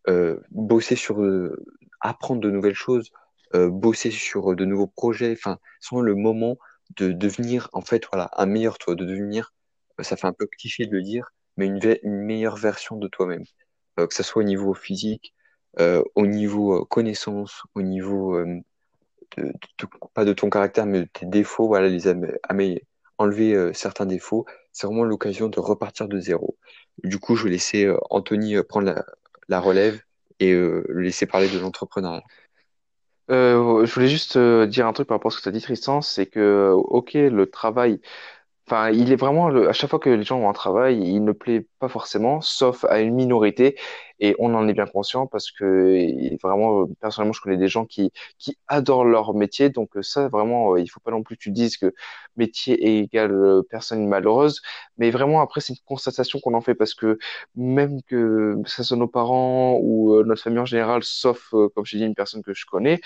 Euh, 0.09 0.39
bosser 0.49 0.95
sur, 0.95 1.21
euh, 1.21 1.63
apprendre 1.99 2.41
de 2.41 2.49
nouvelles 2.49 2.73
choses, 2.75 3.11
euh, 3.55 3.69
bosser 3.69 4.09
sur 4.11 4.55
de 4.55 4.65
nouveaux 4.65 4.87
projets. 4.87 5.33
Enfin, 5.33 5.59
c'est 5.79 5.95
le 5.95 6.15
moment 6.15 6.57
de 6.97 7.11
devenir, 7.11 7.69
en 7.73 7.81
fait, 7.81 8.05
voilà, 8.11 8.29
un 8.37 8.47
meilleur 8.47 8.77
toi, 8.77 8.95
de 8.95 9.05
devenir, 9.05 9.53
ça 9.99 10.17
fait 10.17 10.27
un 10.27 10.33
peu 10.33 10.47
cliché 10.47 10.87
de 10.87 10.91
le 10.91 11.03
dire, 11.03 11.31
mais 11.57 11.67
une, 11.67 11.79
meilleure 12.03 12.57
version 12.57 12.97
de 12.97 13.07
toi-même. 13.07 13.43
que 13.97 14.13
ce 14.13 14.23
soit 14.23 14.41
au 14.41 14.45
niveau 14.45 14.73
physique, 14.73 15.33
au 15.79 16.25
niveau 16.27 16.85
connaissance, 16.85 17.63
au 17.75 17.81
niveau 17.81 18.43
de, 19.37 19.53
pas 20.13 20.25
de 20.25 20.33
ton 20.33 20.49
caractère, 20.49 20.85
mais 20.85 21.01
de 21.01 21.05
tes 21.05 21.25
défauts, 21.25 21.67
voilà, 21.67 21.87
les 21.89 22.07
enlever 23.17 23.73
certains 23.73 24.05
défauts. 24.05 24.45
C'est 24.71 24.87
vraiment 24.87 25.03
l'occasion 25.03 25.49
de 25.49 25.59
repartir 25.59 26.07
de 26.07 26.19
zéro. 26.19 26.57
Du 27.03 27.19
coup, 27.19 27.35
je 27.35 27.45
vais 27.45 27.51
laisser 27.51 27.93
Anthony 28.09 28.61
prendre 28.63 28.87
la, 28.87 29.05
la 29.51 29.59
relève 29.59 30.01
et 30.39 30.53
euh, 30.53 30.83
le 30.87 31.01
laisser 31.01 31.27
parler 31.27 31.49
de 31.49 31.59
l'entrepreneuriat. 31.59 32.23
Euh, 33.29 33.85
je 33.85 33.93
voulais 33.93 34.07
juste 34.07 34.37
euh, 34.37 34.65
dire 34.65 34.87
un 34.87 34.93
truc 34.93 35.07
par 35.07 35.15
rapport 35.15 35.31
à 35.31 35.33
ce 35.33 35.37
que 35.37 35.43
tu 35.43 35.49
as 35.49 35.51
dit, 35.51 35.61
Tristan, 35.61 36.01
c'est 36.01 36.25
que, 36.25 36.71
ok, 36.73 37.13
le 37.13 37.45
travail, 37.45 38.01
enfin, 38.67 38.89
il 38.89 39.11
est 39.11 39.15
vraiment, 39.15 39.47
à 39.47 39.73
chaque 39.73 39.89
fois 39.89 39.99
que 39.99 40.09
les 40.09 40.23
gens 40.23 40.39
ont 40.39 40.49
un 40.49 40.53
travail, 40.53 40.99
il 40.99 41.23
ne 41.23 41.31
plaît 41.33 41.67
pas 41.79 41.89
forcément, 41.89 42.41
sauf 42.41 42.85
à 42.85 42.99
une 42.99 43.13
minorité. 43.13 43.77
Et 44.21 44.35
on 44.39 44.53
en 44.55 44.67
est 44.69 44.73
bien 44.73 44.85
conscient 44.87 45.27
parce 45.27 45.51
que 45.51 46.37
vraiment, 46.43 46.87
personnellement, 47.01 47.33
je 47.33 47.41
connais 47.41 47.57
des 47.57 47.67
gens 47.67 47.85
qui, 47.85 48.11
qui 48.39 48.57
adorent 48.67 49.05
leur 49.05 49.33
métier. 49.33 49.69
Donc 49.69 49.89
ça, 50.01 50.29
vraiment, 50.29 50.77
il 50.77 50.87
faut 50.89 51.01
pas 51.01 51.11
non 51.11 51.23
plus 51.23 51.37
que 51.37 51.41
tu 51.43 51.51
dises 51.51 51.77
que 51.77 51.93
métier 52.37 52.85
est 52.87 52.99
égal 53.03 53.31
euh, 53.33 53.61
personne 53.69 54.07
malheureuse. 54.07 54.61
Mais 54.97 55.11
vraiment, 55.11 55.41
après, 55.41 55.61
c'est 55.61 55.73
une 55.73 55.79
constatation 55.85 56.39
qu'on 56.39 56.53
en 56.53 56.61
fait 56.61 56.75
parce 56.75 56.93
que 56.93 57.17
même 57.55 58.01
que 58.03 58.55
ce 58.65 58.83
soit 58.83 58.97
nos 58.97 59.07
parents 59.07 59.77
ou 59.81 60.13
euh, 60.15 60.23
notre 60.23 60.41
famille 60.43 60.59
en 60.59 60.65
général, 60.65 61.03
sauf, 61.03 61.53
euh, 61.53 61.69
comme 61.75 61.85
je 61.85 61.97
dis, 61.97 62.05
une 62.05 62.15
personne 62.15 62.43
que 62.43 62.53
je 62.53 62.65
connais, 62.65 63.01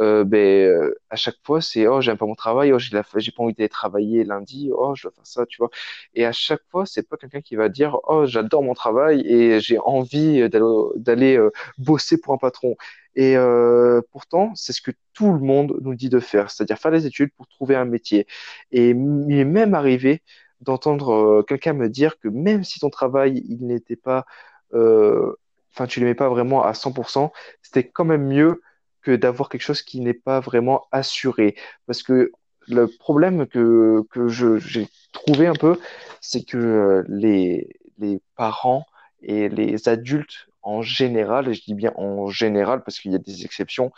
euh, 0.00 0.24
ben, 0.24 0.92
à 1.10 1.16
chaque 1.16 1.36
fois, 1.44 1.60
c'est, 1.60 1.86
oh, 1.86 2.00
j'aime 2.00 2.16
pas 2.18 2.26
mon 2.26 2.34
travail, 2.34 2.72
oh, 2.72 2.78
j'ai 2.78 2.96
j'ai 3.18 3.32
pas 3.32 3.42
envie 3.42 3.54
d'aller 3.54 3.68
travailler 3.68 4.24
lundi, 4.24 4.70
oh, 4.72 4.94
je 4.94 5.04
dois 5.04 5.12
faire 5.12 5.26
ça, 5.26 5.46
tu 5.46 5.58
vois. 5.58 5.70
Et 6.14 6.24
à 6.24 6.32
chaque 6.32 6.62
fois, 6.70 6.86
c'est 6.86 7.08
pas 7.08 7.16
quelqu'un 7.16 7.40
qui 7.40 7.56
va 7.56 7.68
dire, 7.68 7.96
oh, 8.04 8.26
j'adore 8.26 8.62
mon 8.62 8.74
travail 8.74 9.20
et 9.26 9.60
j'ai 9.60 9.78
envie 9.78 10.48
d'aller 10.48 10.57
euh, 10.60 11.50
bosser 11.78 12.18
pour 12.18 12.34
un 12.34 12.38
patron. 12.38 12.76
Et 13.14 13.36
euh, 13.36 14.00
pourtant, 14.12 14.52
c'est 14.54 14.72
ce 14.72 14.80
que 14.80 14.92
tout 15.12 15.32
le 15.32 15.40
monde 15.40 15.76
nous 15.80 15.94
dit 15.94 16.08
de 16.08 16.20
faire, 16.20 16.50
c'est-à-dire 16.50 16.78
faire 16.78 16.92
des 16.92 17.06
études 17.06 17.30
pour 17.36 17.48
trouver 17.48 17.74
un 17.76 17.84
métier. 17.84 18.26
Et 18.72 18.90
il 18.90 19.38
est 19.38 19.44
même 19.44 19.74
arrivé 19.74 20.22
d'entendre 20.60 21.12
euh, 21.12 21.42
quelqu'un 21.42 21.72
me 21.72 21.88
dire 21.88 22.18
que 22.18 22.28
même 22.28 22.64
si 22.64 22.80
ton 22.80 22.90
travail, 22.90 23.42
il 23.48 23.66
n'était 23.66 23.96
pas, 23.96 24.24
enfin, 24.72 25.86
tu 25.88 26.00
l'aimais 26.00 26.14
pas 26.14 26.28
vraiment 26.28 26.62
à 26.64 26.72
100%, 26.72 27.30
c'était 27.62 27.88
quand 27.88 28.04
même 28.04 28.26
mieux 28.26 28.62
que 29.02 29.16
d'avoir 29.16 29.48
quelque 29.48 29.62
chose 29.62 29.82
qui 29.82 30.00
n'est 30.00 30.14
pas 30.14 30.40
vraiment 30.40 30.86
assuré. 30.92 31.56
Parce 31.86 32.02
que 32.02 32.32
le 32.68 32.86
problème 32.86 33.46
que, 33.46 34.02
que 34.10 34.28
j'ai 34.28 34.88
trouvé 35.12 35.46
un 35.46 35.54
peu, 35.54 35.78
c'est 36.20 36.44
que 36.44 37.04
les, 37.08 37.68
les 37.98 38.20
parents 38.36 38.86
et 39.22 39.48
les 39.48 39.88
adultes 39.88 40.47
en 40.62 40.82
général, 40.82 41.48
et 41.48 41.54
je 41.54 41.62
dis 41.64 41.74
bien 41.74 41.92
en 41.96 42.28
général 42.28 42.82
parce 42.84 42.98
qu'il 43.00 43.12
y 43.12 43.14
a 43.14 43.18
des 43.18 43.44
exceptions, 43.44 43.92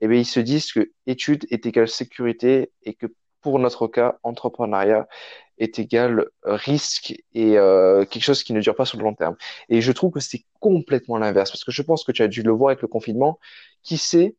eh 0.00 0.08
bien, 0.08 0.18
ils 0.18 0.26
se 0.26 0.40
disent 0.40 0.72
que 0.72 0.92
études 1.06 1.46
est 1.50 1.66
égal 1.66 1.88
sécurité 1.88 2.70
et 2.82 2.94
que 2.94 3.06
pour 3.40 3.58
notre 3.58 3.86
cas, 3.86 4.18
entrepreneuriat 4.22 5.06
est 5.58 5.78
égal 5.78 6.26
risque 6.44 7.14
et 7.32 7.58
euh, 7.58 8.04
quelque 8.04 8.24
chose 8.24 8.42
qui 8.42 8.52
ne 8.52 8.60
dure 8.60 8.74
pas 8.74 8.84
sur 8.84 8.98
le 8.98 9.04
long 9.04 9.14
terme. 9.14 9.36
Et 9.68 9.80
je 9.80 9.92
trouve 9.92 10.12
que 10.12 10.20
c'est 10.20 10.44
complètement 10.60 11.16
l'inverse, 11.18 11.50
parce 11.50 11.64
que 11.64 11.72
je 11.72 11.82
pense 11.82 12.04
que 12.04 12.12
tu 12.12 12.22
as 12.22 12.28
dû 12.28 12.42
le 12.42 12.52
voir 12.52 12.70
avec 12.70 12.82
le 12.82 12.88
confinement. 12.88 13.38
Qui 13.82 13.98
sait 13.98 14.34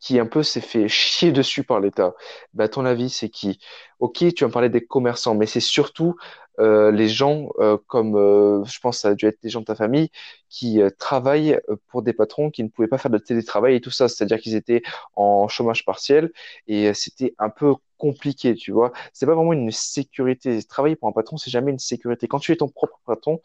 qui 0.00 0.18
un 0.18 0.26
peu 0.26 0.42
s'est 0.42 0.60
fait 0.60 0.88
chier 0.88 1.32
dessus 1.32 1.64
par 1.64 1.80
l'État. 1.80 2.14
Bah, 2.54 2.68
ton 2.68 2.84
avis, 2.84 3.10
c'est 3.10 3.28
qui? 3.28 3.58
Ok, 4.00 4.24
tu 4.34 4.44
as 4.44 4.48
parlé 4.48 4.68
des 4.68 4.84
commerçants, 4.84 5.34
mais 5.34 5.46
c'est 5.46 5.60
surtout 5.60 6.16
euh, 6.58 6.90
les 6.90 7.08
gens 7.08 7.50
euh, 7.58 7.76
comme, 7.86 8.16
euh, 8.16 8.64
je 8.64 8.78
pense, 8.80 9.00
ça 9.00 9.08
a 9.10 9.14
dû 9.14 9.26
être 9.26 9.42
des 9.42 9.48
gens 9.50 9.60
de 9.60 9.66
ta 9.66 9.74
famille 9.74 10.10
qui 10.48 10.80
travaillent 10.98 11.60
pour 11.88 12.02
des 12.02 12.12
patrons 12.12 12.50
qui 12.50 12.62
ne 12.64 12.68
pouvaient 12.68 12.88
pas 12.88 12.98
faire 12.98 13.10
de 13.10 13.18
télétravail 13.18 13.74
et 13.76 13.80
tout 13.80 13.90
ça. 13.90 14.08
C'est-à-dire 14.08 14.38
qu'ils 14.40 14.54
étaient 14.54 14.82
en 15.16 15.48
chômage 15.48 15.84
partiel 15.84 16.32
et 16.66 16.94
c'était 16.94 17.34
un 17.38 17.50
peu 17.50 17.74
compliqué, 17.98 18.54
tu 18.54 18.72
vois. 18.72 18.92
C'est 19.12 19.26
pas 19.26 19.34
vraiment 19.34 19.52
une 19.52 19.70
sécurité. 19.70 20.62
Travailler 20.64 20.96
pour 20.96 21.08
un 21.08 21.12
patron, 21.12 21.36
c'est 21.36 21.50
jamais 21.50 21.72
une 21.72 21.78
sécurité. 21.78 22.28
Quand 22.28 22.38
tu 22.38 22.52
es 22.52 22.56
ton 22.56 22.68
propre 22.68 23.00
patron, 23.06 23.40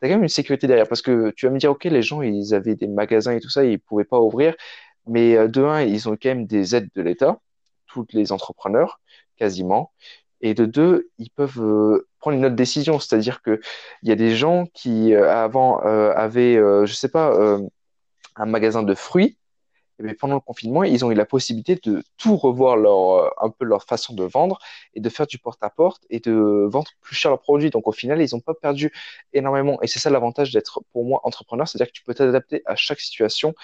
T'as 0.00 0.08
quand 0.08 0.14
même 0.14 0.22
une 0.24 0.28
sécurité 0.28 0.66
derrière 0.66 0.88
parce 0.88 1.02
que 1.02 1.30
tu 1.36 1.46
vas 1.46 1.52
me 1.52 1.58
dire, 1.58 1.70
OK, 1.70 1.84
les 1.84 2.02
gens, 2.02 2.22
ils 2.22 2.54
avaient 2.54 2.74
des 2.74 2.88
magasins 2.88 3.32
et 3.32 3.40
tout 3.40 3.48
ça, 3.48 3.64
ils 3.64 3.78
pouvaient 3.80 4.04
pas 4.04 4.20
ouvrir. 4.20 4.54
Mais 5.06 5.36
euh, 5.36 5.48
de 5.48 5.62
un, 5.62 5.82
ils 5.82 6.08
ont 6.08 6.12
quand 6.12 6.30
même 6.30 6.46
des 6.46 6.74
aides 6.74 6.90
de 6.94 7.02
l'État, 7.02 7.40
tous 7.86 8.06
les 8.12 8.32
entrepreneurs, 8.32 9.00
quasiment. 9.36 9.92
Et 10.40 10.54
de 10.54 10.64
deux, 10.66 11.10
ils 11.18 11.30
peuvent 11.30 11.60
euh, 11.60 12.08
prendre 12.18 12.36
une 12.36 12.46
autre 12.46 12.54
décision, 12.56 12.98
c'est-à-dire 13.00 13.42
que 13.42 13.60
il 14.02 14.08
y 14.08 14.12
a 14.12 14.16
des 14.16 14.34
gens 14.36 14.66
qui 14.74 15.14
euh, 15.14 15.30
avant 15.30 15.78
avaient, 15.78 16.56
je 16.56 16.92
sais 16.92 17.08
pas, 17.08 17.58
un 18.36 18.46
magasin 18.46 18.82
de 18.82 18.94
fruits 18.94 19.38
et 19.98 20.02
bien, 20.02 20.14
pendant 20.18 20.34
le 20.34 20.40
confinement, 20.40 20.82
ils 20.82 21.04
ont 21.04 21.10
eu 21.10 21.14
la 21.14 21.24
possibilité 21.26 21.76
de 21.76 22.02
tout 22.16 22.36
revoir 22.36 22.76
leur, 22.76 23.10
euh, 23.12 23.28
un 23.40 23.50
peu 23.50 23.64
leur 23.64 23.84
façon 23.84 24.14
de 24.14 24.24
vendre 24.24 24.58
et 24.94 25.00
de 25.00 25.08
faire 25.08 25.26
du 25.26 25.38
porte-à-porte 25.38 26.04
et 26.10 26.20
de 26.20 26.32
vendre 26.68 26.90
plus 27.00 27.14
cher 27.14 27.30
leurs 27.30 27.40
produits. 27.40 27.70
Donc, 27.70 27.86
au 27.86 27.92
final, 27.92 28.20
ils 28.20 28.34
n'ont 28.34 28.40
pas 28.40 28.54
perdu 28.54 28.92
énormément. 29.32 29.80
Et 29.82 29.86
c'est 29.86 30.00
ça 30.00 30.10
l'avantage 30.10 30.52
d'être, 30.52 30.82
pour 30.92 31.04
moi, 31.04 31.20
entrepreneur, 31.24 31.68
c'est-à-dire 31.68 31.88
que 31.88 31.96
tu 31.96 32.02
peux 32.02 32.14
t'adapter 32.14 32.62
à 32.66 32.74
chaque 32.76 33.00
situation. 33.00 33.54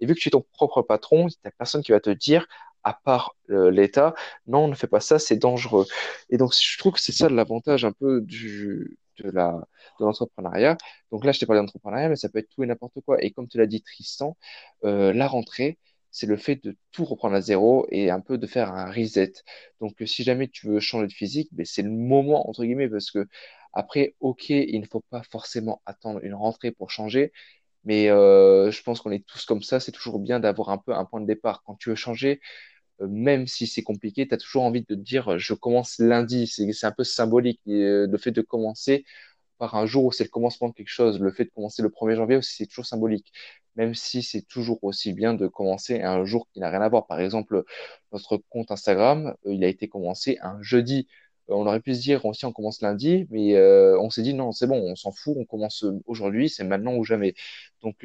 Et 0.00 0.06
vu 0.06 0.14
que 0.14 0.20
tu 0.20 0.28
es 0.28 0.30
ton 0.30 0.44
propre 0.52 0.82
patron, 0.82 1.26
n'y 1.26 1.34
a 1.44 1.50
personne 1.50 1.82
qui 1.82 1.92
va 1.92 2.00
te 2.00 2.10
dire, 2.10 2.46
à 2.84 2.94
part 2.94 3.34
euh, 3.50 3.70
l'État, 3.70 4.14
non, 4.46 4.68
ne 4.68 4.74
fais 4.74 4.86
pas 4.86 5.00
ça, 5.00 5.18
c'est 5.18 5.36
dangereux. 5.36 5.86
Et 6.30 6.38
donc, 6.38 6.54
je 6.54 6.78
trouve 6.78 6.92
que 6.94 7.00
c'est 7.00 7.12
ça 7.12 7.28
l'avantage 7.28 7.84
un 7.84 7.92
peu 7.92 8.20
du, 8.20 8.96
de 9.24 10.04
l'entrepreneuriat. 10.04 10.76
Donc 11.12 11.24
là, 11.24 11.32
je 11.32 11.40
t'ai 11.40 11.46
parlé 11.46 11.60
d'entrepreneuriat, 11.60 12.08
mais 12.08 12.16
ça 12.16 12.28
peut 12.28 12.38
être 12.38 12.48
tout 12.48 12.62
et 12.62 12.66
n'importe 12.66 13.00
quoi. 13.04 13.22
Et 13.22 13.30
comme 13.32 13.48
tu 13.48 13.58
l'as 13.58 13.66
dit, 13.66 13.82
Tristan, 13.82 14.36
euh, 14.84 15.12
la 15.12 15.26
rentrée, 15.28 15.78
c'est 16.10 16.26
le 16.26 16.36
fait 16.36 16.56
de 16.64 16.76
tout 16.92 17.04
reprendre 17.04 17.34
à 17.36 17.40
zéro 17.40 17.86
et 17.90 18.10
un 18.10 18.20
peu 18.20 18.38
de 18.38 18.46
faire 18.46 18.72
un 18.72 18.90
reset. 18.90 19.32
Donc, 19.80 20.00
euh, 20.02 20.06
si 20.06 20.22
jamais 20.24 20.48
tu 20.48 20.66
veux 20.66 20.80
changer 20.80 21.06
de 21.06 21.12
physique, 21.12 21.48
ben, 21.52 21.64
c'est 21.66 21.82
le 21.82 21.90
moment, 21.90 22.48
entre 22.48 22.64
guillemets, 22.64 22.88
parce 22.88 23.10
que 23.10 23.26
après, 23.72 24.14
ok, 24.20 24.50
il 24.50 24.80
ne 24.80 24.86
faut 24.86 25.04
pas 25.10 25.22
forcément 25.30 25.80
attendre 25.86 26.20
une 26.24 26.34
rentrée 26.34 26.72
pour 26.72 26.90
changer, 26.90 27.32
mais 27.84 28.10
euh, 28.10 28.70
je 28.70 28.82
pense 28.82 29.00
qu'on 29.00 29.10
est 29.12 29.24
tous 29.26 29.44
comme 29.46 29.62
ça. 29.62 29.80
C'est 29.80 29.92
toujours 29.92 30.18
bien 30.18 30.40
d'avoir 30.40 30.70
un 30.70 30.78
peu 30.78 30.92
un 30.94 31.04
point 31.04 31.20
de 31.20 31.26
départ. 31.26 31.62
Quand 31.64 31.76
tu 31.76 31.90
veux 31.90 31.94
changer, 31.96 32.40
même 33.08 33.46
si 33.46 33.66
c'est 33.66 33.82
compliqué, 33.82 34.26
tu 34.28 34.34
as 34.34 34.38
toujours 34.38 34.62
envie 34.64 34.84
de 34.88 34.94
dire, 34.94 35.38
je 35.38 35.54
commence 35.54 35.98
lundi. 35.98 36.46
C'est 36.46 36.86
un 36.86 36.92
peu 36.92 37.04
symbolique, 37.04 37.60
le 37.66 38.16
fait 38.18 38.30
de 38.32 38.42
commencer 38.42 39.04
par 39.60 39.76
un 39.76 39.86
jour 39.86 40.06
où 40.06 40.12
c'est 40.12 40.24
le 40.24 40.30
commencement 40.30 40.68
de 40.70 40.74
quelque 40.74 40.88
chose. 40.88 41.20
Le 41.20 41.30
fait 41.30 41.44
de 41.44 41.50
commencer 41.50 41.82
le 41.82 41.90
1er 41.90 42.16
janvier 42.16 42.36
aussi, 42.36 42.56
c'est 42.56 42.66
toujours 42.66 42.86
symbolique. 42.86 43.32
Même 43.76 43.94
si 43.94 44.22
c'est 44.22 44.42
toujours 44.42 44.82
aussi 44.82 45.12
bien 45.12 45.34
de 45.34 45.46
commencer 45.46 46.00
un 46.02 46.24
jour 46.24 46.48
qui 46.52 46.60
n'a 46.60 46.70
rien 46.70 46.80
à 46.82 46.88
voir. 46.88 47.06
Par 47.06 47.20
exemple, 47.20 47.64
notre 48.12 48.38
compte 48.48 48.70
Instagram, 48.72 49.34
euh, 49.46 49.54
il 49.54 49.62
a 49.64 49.68
été 49.68 49.88
commencé 49.88 50.38
un 50.42 50.60
jeudi. 50.62 51.06
Euh, 51.50 51.54
on 51.54 51.66
aurait 51.66 51.80
pu 51.80 51.94
se 51.94 52.00
dire 52.00 52.24
aussi 52.24 52.44
on 52.46 52.52
commence 52.52 52.80
lundi, 52.82 53.26
mais 53.30 53.54
euh, 53.56 53.98
on 54.00 54.10
s'est 54.10 54.22
dit 54.22 54.34
non, 54.34 54.52
c'est 54.52 54.66
bon, 54.66 54.80
on 54.80 54.96
s'en 54.96 55.12
fout, 55.12 55.36
on 55.38 55.44
commence 55.44 55.84
aujourd'hui, 56.06 56.48
c'est 56.48 56.64
maintenant 56.64 56.94
ou 56.96 57.04
jamais. 57.04 57.34
Donc 57.82 58.04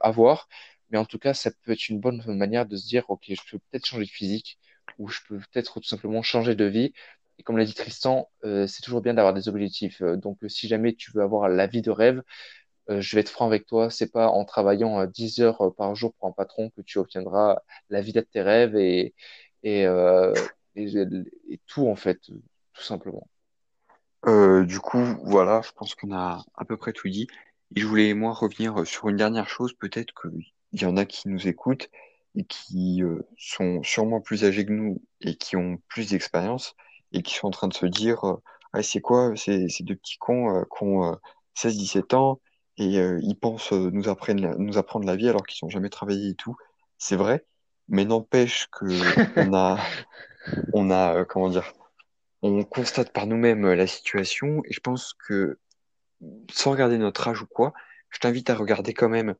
à 0.00 0.10
voir. 0.10 0.48
Mais 0.90 0.98
en 0.98 1.04
tout 1.04 1.18
cas, 1.18 1.34
ça 1.34 1.50
peut 1.62 1.72
être 1.72 1.88
une 1.88 2.00
bonne 2.00 2.22
manière 2.26 2.66
de 2.66 2.76
se 2.76 2.86
dire, 2.86 3.04
ok, 3.08 3.24
je 3.28 3.40
peux 3.50 3.58
peut-être 3.70 3.86
changer 3.86 4.04
de 4.04 4.10
physique, 4.10 4.58
ou 4.98 5.08
je 5.08 5.20
peux 5.28 5.38
peut-être 5.38 5.80
tout 5.80 5.88
simplement 5.88 6.22
changer 6.22 6.54
de 6.54 6.64
vie. 6.64 6.92
Et 7.38 7.42
comme 7.42 7.56
l'a 7.56 7.64
dit 7.64 7.74
Tristan, 7.74 8.30
euh, 8.44 8.66
c'est 8.66 8.82
toujours 8.82 9.00
bien 9.00 9.14
d'avoir 9.14 9.34
des 9.34 9.48
objectifs. 9.48 10.02
Euh, 10.02 10.16
donc, 10.16 10.42
euh, 10.44 10.48
si 10.48 10.68
jamais 10.68 10.94
tu 10.94 11.10
veux 11.12 11.22
avoir 11.22 11.48
la 11.48 11.66
vie 11.66 11.82
de 11.82 11.90
rêve, 11.90 12.22
je 12.88 13.16
vais 13.16 13.22
être 13.22 13.30
franc 13.30 13.46
avec 13.46 13.64
toi, 13.66 13.88
c'est 13.88 14.12
pas 14.12 14.28
en 14.28 14.44
travaillant 14.44 15.06
10 15.06 15.40
heures 15.40 15.74
par 15.74 15.94
jour 15.94 16.12
pour 16.14 16.28
un 16.28 16.32
patron 16.32 16.68
que 16.76 16.82
tu 16.82 16.98
obtiendras 16.98 17.62
la 17.88 18.02
vie 18.02 18.12
de 18.12 18.20
tes 18.20 18.42
rêves 18.42 18.76
et, 18.76 19.14
et, 19.62 19.84
et, 20.76 21.60
tout, 21.66 21.88
en 21.88 21.96
fait, 21.96 22.20
tout 22.20 22.82
simplement. 22.82 23.26
du 24.26 24.80
coup, 24.80 25.02
voilà, 25.24 25.62
je 25.64 25.72
pense 25.72 25.94
qu'on 25.94 26.12
a 26.12 26.44
à 26.54 26.64
peu 26.66 26.76
près 26.76 26.92
tout 26.92 27.08
dit. 27.08 27.26
Et 27.74 27.80
je 27.80 27.86
voulais, 27.86 28.12
moi, 28.12 28.34
revenir 28.34 28.86
sur 28.86 29.08
une 29.08 29.16
dernière 29.16 29.48
chose. 29.48 29.72
Peut-être 29.72 30.12
qu'il 30.74 30.88
y 30.88 30.90
en 30.90 30.96
a 30.96 31.04
qui 31.04 31.28
nous 31.28 31.48
écoutent 31.48 31.88
et 32.36 32.44
qui 32.44 33.02
sont 33.38 33.82
sûrement 33.82 34.20
plus 34.20 34.44
âgés 34.44 34.66
que 34.66 34.72
nous 34.72 35.02
et 35.20 35.36
qui 35.36 35.56
ont 35.56 35.78
plus 35.88 36.10
d'expérience 36.10 36.74
et 37.14 37.22
qui 37.22 37.34
sont 37.34 37.46
en 37.46 37.50
train 37.50 37.68
de 37.68 37.74
se 37.74 37.86
dire 37.86 38.24
euh, 38.24 38.42
ah, 38.72 38.82
c'est 38.82 39.00
quoi 39.00 39.34
ces, 39.36 39.68
ces 39.68 39.84
deux 39.84 39.96
petits 39.96 40.18
cons 40.18 40.54
euh, 40.54 40.64
qui 40.64 40.84
ont 40.84 41.16
16-17 41.56 41.96
euh, 41.96 42.16
ans 42.18 42.40
et 42.76 42.96
ils 43.22 43.36
pensent 43.40 43.70
nous, 43.70 44.08
apprendre, 44.08 44.58
nous 44.58 44.78
apprendre 44.78 45.06
la 45.06 45.14
vie 45.14 45.28
alors 45.28 45.46
qu'ils 45.46 45.64
n'ont 45.64 45.70
jamais 45.70 45.90
travaillé 45.90 46.30
et 46.30 46.34
tout? 46.34 46.56
C'est 46.98 47.14
vrai, 47.14 47.44
mais 47.88 48.04
n'empêche 48.04 48.66
que 48.72 48.84
on 49.48 49.54
a, 49.54 49.78
on 50.72 50.90
a 50.90 51.24
comment 51.24 51.50
dire, 51.50 51.72
on 52.42 52.64
constate 52.64 53.12
par 53.12 53.28
nous-mêmes 53.28 53.72
la 53.74 53.86
situation 53.86 54.60
et 54.64 54.72
je 54.72 54.80
pense 54.80 55.14
que 55.14 55.60
sans 56.50 56.72
regarder 56.72 56.98
notre 56.98 57.28
âge 57.28 57.42
ou 57.42 57.46
quoi, 57.46 57.74
je 58.10 58.18
t'invite 58.18 58.50
à 58.50 58.56
regarder 58.56 58.92
quand 58.92 59.08
même 59.08 59.36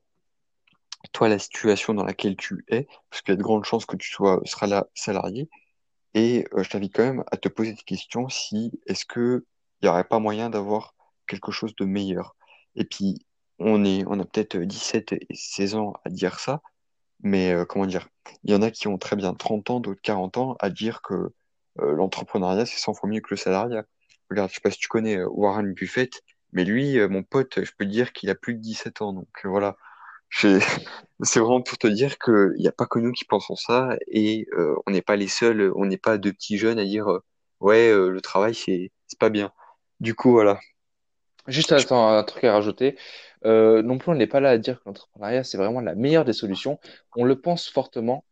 toi 1.11 1.29
la 1.29 1.39
situation 1.39 1.93
dans 1.93 2.03
laquelle 2.03 2.35
tu 2.35 2.65
es, 2.69 2.87
parce 3.09 3.21
qu'il 3.21 3.33
y 3.33 3.35
a 3.35 3.37
de 3.37 3.43
grandes 3.43 3.65
chances 3.65 3.85
que 3.85 3.95
tu 3.95 4.09
sois 4.11 4.41
seras 4.45 4.67
là 4.67 4.87
salarié, 4.93 5.49
et 6.15 6.47
euh, 6.53 6.63
je 6.63 6.69
t'invite 6.69 6.95
quand 6.95 7.03
même 7.03 7.23
à 7.31 7.37
te 7.37 7.49
poser 7.49 7.73
des 7.73 7.83
questions 7.83 8.29
si 8.29 8.71
est-ce 8.87 9.05
que 9.05 9.45
il 9.81 9.85
n'y 9.85 9.89
aurait 9.89 10.05
pas 10.05 10.19
moyen 10.19 10.49
d'avoir 10.49 10.95
quelque 11.27 11.51
chose 11.51 11.75
de 11.75 11.85
meilleur. 11.85 12.35
Et 12.75 12.85
puis, 12.85 13.25
on 13.59 13.83
est, 13.85 14.03
on 14.07 14.19
a 14.19 14.25
peut-être 14.25 14.57
17 14.57 15.13
et 15.13 15.27
16 15.33 15.75
ans 15.75 15.93
à 16.05 16.09
dire 16.09 16.39
ça, 16.39 16.61
mais 17.21 17.51
euh, 17.51 17.65
comment 17.65 17.85
dire, 17.85 18.07
il 18.43 18.51
y 18.51 18.55
en 18.55 18.61
a 18.61 18.71
qui 18.71 18.87
ont 18.87 18.97
très 18.97 19.15
bien 19.17 19.33
30 19.33 19.69
ans, 19.71 19.79
d'autres 19.81 20.01
40 20.01 20.37
ans 20.37 20.55
à 20.59 20.69
dire 20.69 21.01
que 21.01 21.13
euh, 21.81 21.93
l'entrepreneuriat, 21.93 22.65
c'est 22.65 22.79
100 22.79 22.93
fois 22.93 23.09
mieux 23.09 23.21
que 23.21 23.29
le 23.31 23.37
salariat. 23.37 23.83
Regarde, 24.29 24.49
je 24.49 24.55
sais 24.55 24.61
pas 24.61 24.71
si 24.71 24.79
tu 24.79 24.87
connais 24.87 25.21
Warren 25.23 25.73
Buffett, 25.73 26.23
mais 26.53 26.63
lui, 26.63 26.97
mon 27.09 27.23
pote, 27.23 27.63
je 27.63 27.71
peux 27.77 27.85
te 27.85 27.91
dire 27.91 28.13
qu'il 28.13 28.29
a 28.29 28.35
plus 28.35 28.55
de 28.55 28.61
17 28.61 29.01
ans. 29.01 29.13
Donc 29.13 29.27
voilà, 29.43 29.75
C'est 31.23 31.39
vraiment 31.39 31.61
pour 31.61 31.77
te 31.77 31.87
dire 31.87 32.17
qu'il 32.17 32.55
n'y 32.57 32.67
a 32.67 32.73
pas 32.73 32.85
que 32.85 32.99
nous 32.99 33.13
qui 33.13 33.23
pensons 33.23 33.55
ça 33.55 33.95
et 34.07 34.47
euh, 34.53 34.75
on 34.85 34.91
n'est 34.91 35.01
pas 35.01 35.15
les 35.15 35.29
seuls, 35.29 35.71
on 35.75 35.85
n'est 35.85 35.97
pas 35.97 36.17
deux 36.17 36.33
petits 36.33 36.57
jeunes 36.57 36.77
à 36.77 36.83
dire 36.83 37.09
euh, 37.09 37.23
ouais, 37.61 37.89
euh, 37.89 38.09
le 38.09 38.19
travail, 38.19 38.53
c'est 38.53 38.91
pas 39.17 39.29
bien. 39.29 39.51
Du 40.01 40.13
coup, 40.13 40.31
voilà. 40.31 40.59
Juste 41.47 41.71
attends, 41.71 42.09
un 42.09 42.23
truc 42.23 42.43
à 42.43 42.53
rajouter. 42.53 42.97
non 43.43 43.97
plus, 43.97 44.11
on 44.11 44.15
n'est 44.15 44.27
pas 44.27 44.41
là 44.41 44.49
à 44.49 44.57
dire 44.57 44.79
que 44.79 44.83
l'entrepreneuriat, 44.87 45.43
c'est 45.43 45.57
vraiment 45.57 45.79
la 45.79 45.95
meilleure 45.95 46.25
des 46.25 46.33
solutions. 46.33 46.79
On 47.15 47.23
le 47.23 47.39
pense 47.39 47.69
fortement, 47.69 48.25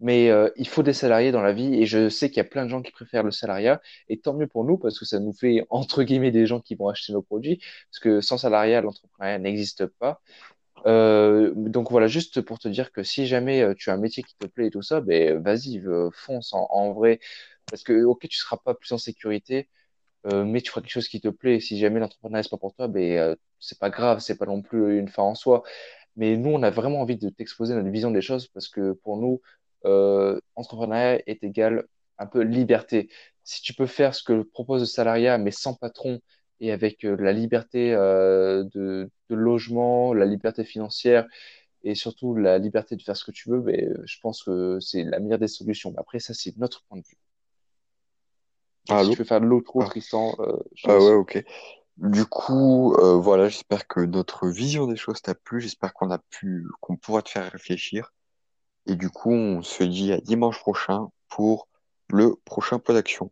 mais 0.00 0.30
il 0.56 0.68
faut 0.68 0.82
des 0.82 0.92
salariés 0.92 1.32
dans 1.32 1.42
la 1.42 1.52
vie 1.52 1.74
et 1.80 1.86
je 1.86 2.10
sais 2.10 2.28
qu'il 2.28 2.38
y 2.38 2.40
a 2.40 2.44
plein 2.44 2.64
de 2.64 2.70
gens 2.70 2.82
qui 2.82 2.92
préfèrent 2.92 3.22
le 3.22 3.30
salariat 3.30 3.80
et 4.08 4.18
tant 4.18 4.34
mieux 4.34 4.48
pour 4.48 4.64
nous 4.64 4.76
parce 4.78 4.98
que 4.98 5.04
ça 5.06 5.20
nous 5.20 5.32
fait 5.32 5.64
entre 5.70 6.02
guillemets 6.02 6.32
des 6.32 6.46
gens 6.46 6.60
qui 6.60 6.74
vont 6.74 6.88
acheter 6.88 7.12
nos 7.12 7.22
produits 7.22 7.62
parce 7.90 8.00
que 8.00 8.20
sans 8.20 8.36
salariat, 8.36 8.82
l'entrepreneuriat 8.82 9.38
n'existe 9.38 9.86
pas 9.86 10.20
euh, 10.84 11.52
donc 11.54 11.90
voilà, 11.90 12.06
juste 12.06 12.40
pour 12.42 12.58
te 12.58 12.68
dire 12.68 12.92
que 12.92 13.02
si 13.02 13.26
jamais 13.26 13.62
euh, 13.62 13.74
tu 13.74 13.90
as 13.90 13.94
un 13.94 13.96
métier 13.96 14.22
qui 14.22 14.36
te 14.36 14.46
plaît 14.46 14.66
et 14.66 14.70
tout 14.70 14.82
ça, 14.82 15.00
ben 15.00 15.38
vas-y, 15.42 15.78
euh, 15.86 16.10
fonce 16.12 16.52
en, 16.52 16.92
vrai. 16.92 17.20
Parce 17.66 17.82
que 17.82 18.04
ok, 18.04 18.28
tu 18.28 18.36
seras 18.38 18.58
pas 18.58 18.74
plus 18.74 18.92
en 18.92 18.98
sécurité, 18.98 19.68
mais 20.24 20.60
tu 20.60 20.70
feras 20.70 20.82
quelque 20.82 20.90
chose 20.92 21.08
qui 21.08 21.20
te 21.20 21.28
plaît. 21.28 21.60
Si 21.60 21.78
jamais 21.78 22.00
l'entrepreneuriat 22.00 22.42
n'est 22.42 22.48
pas 22.50 22.58
pour 22.58 22.74
toi, 22.74 22.88
ben 22.88 23.36
c'est 23.60 23.78
pas 23.78 23.90
grave, 23.90 24.20
c'est 24.20 24.36
pas 24.38 24.46
non 24.46 24.62
plus 24.62 24.98
une 24.98 25.08
fin 25.08 25.22
en 25.24 25.34
soi. 25.34 25.62
Mais 26.16 26.36
nous, 26.36 26.50
on 26.50 26.62
a 26.62 26.70
vraiment 26.70 27.00
envie 27.00 27.16
de 27.16 27.28
t'exposer 27.30 27.74
notre 27.74 27.90
vision 27.90 28.10
des 28.10 28.22
choses 28.22 28.48
parce 28.48 28.68
que 28.68 28.92
pour 28.92 29.18
nous, 29.18 29.40
entrepreneuriat 30.56 31.22
est 31.26 31.44
égal 31.44 31.86
un 32.18 32.26
peu 32.26 32.42
liberté. 32.42 33.10
Si 33.44 33.62
tu 33.62 33.74
peux 33.74 33.86
faire 33.86 34.14
ce 34.14 34.22
que 34.22 34.42
propose 34.42 34.80
le 34.82 34.86
salariat, 34.86 35.38
mais 35.38 35.50
sans 35.52 35.74
patron 35.74 36.20
et 36.60 36.72
avec 36.72 37.04
euh, 37.04 37.16
la 37.18 37.32
liberté 37.32 37.92
euh, 37.92 38.64
de, 38.74 39.10
de, 39.30 39.34
logement, 39.34 40.14
la 40.14 40.24
liberté 40.24 40.64
financière 40.64 41.26
et 41.86 41.94
surtout 41.94 42.34
la 42.34 42.58
liberté 42.58 42.96
de 42.96 43.02
faire 43.02 43.16
ce 43.16 43.24
que 43.24 43.30
tu 43.30 43.48
veux, 43.48 43.60
mais 43.60 43.84
euh, 43.84 44.02
je 44.04 44.18
pense 44.20 44.42
que 44.42 44.80
c'est 44.80 45.04
la 45.04 45.20
meilleure 45.20 45.38
des 45.38 45.48
solutions. 45.48 45.92
Mais 45.92 46.00
après, 46.00 46.18
ça, 46.18 46.34
c'est 46.34 46.56
notre 46.56 46.82
point 46.84 46.98
de 46.98 47.04
vue. 47.06 47.18
Ah, 48.88 49.04
si 49.04 49.10
tu 49.10 49.18
veux 49.18 49.24
faire 49.24 49.40
de 49.40 49.46
l'autre, 49.46 49.70
ah. 49.80 49.84
Tristan. 49.86 50.34
Euh, 50.40 50.56
ah 50.84 50.98
ouais, 50.98 51.12
ok. 51.12 51.44
Du 51.98 52.26
coup, 52.26 52.94
euh, 52.94 53.14
voilà, 53.14 53.48
j'espère 53.48 53.86
que 53.86 54.00
notre 54.00 54.48
vision 54.48 54.86
des 54.86 54.96
choses 54.96 55.22
t'a 55.22 55.34
plu. 55.34 55.60
J'espère 55.60 55.94
qu'on 55.94 56.10
a 56.10 56.18
pu, 56.18 56.66
qu'on 56.80 56.96
pourra 56.96 57.22
te 57.22 57.30
faire 57.30 57.50
réfléchir. 57.50 58.12
Et 58.86 58.96
du 58.96 59.08
coup, 59.08 59.32
on 59.32 59.62
se 59.62 59.84
dit 59.84 60.12
à 60.12 60.20
dimanche 60.20 60.58
prochain 60.58 61.08
pour 61.28 61.68
le 62.08 62.34
prochain 62.44 62.78
point 62.78 62.94
d'action. 62.94 63.30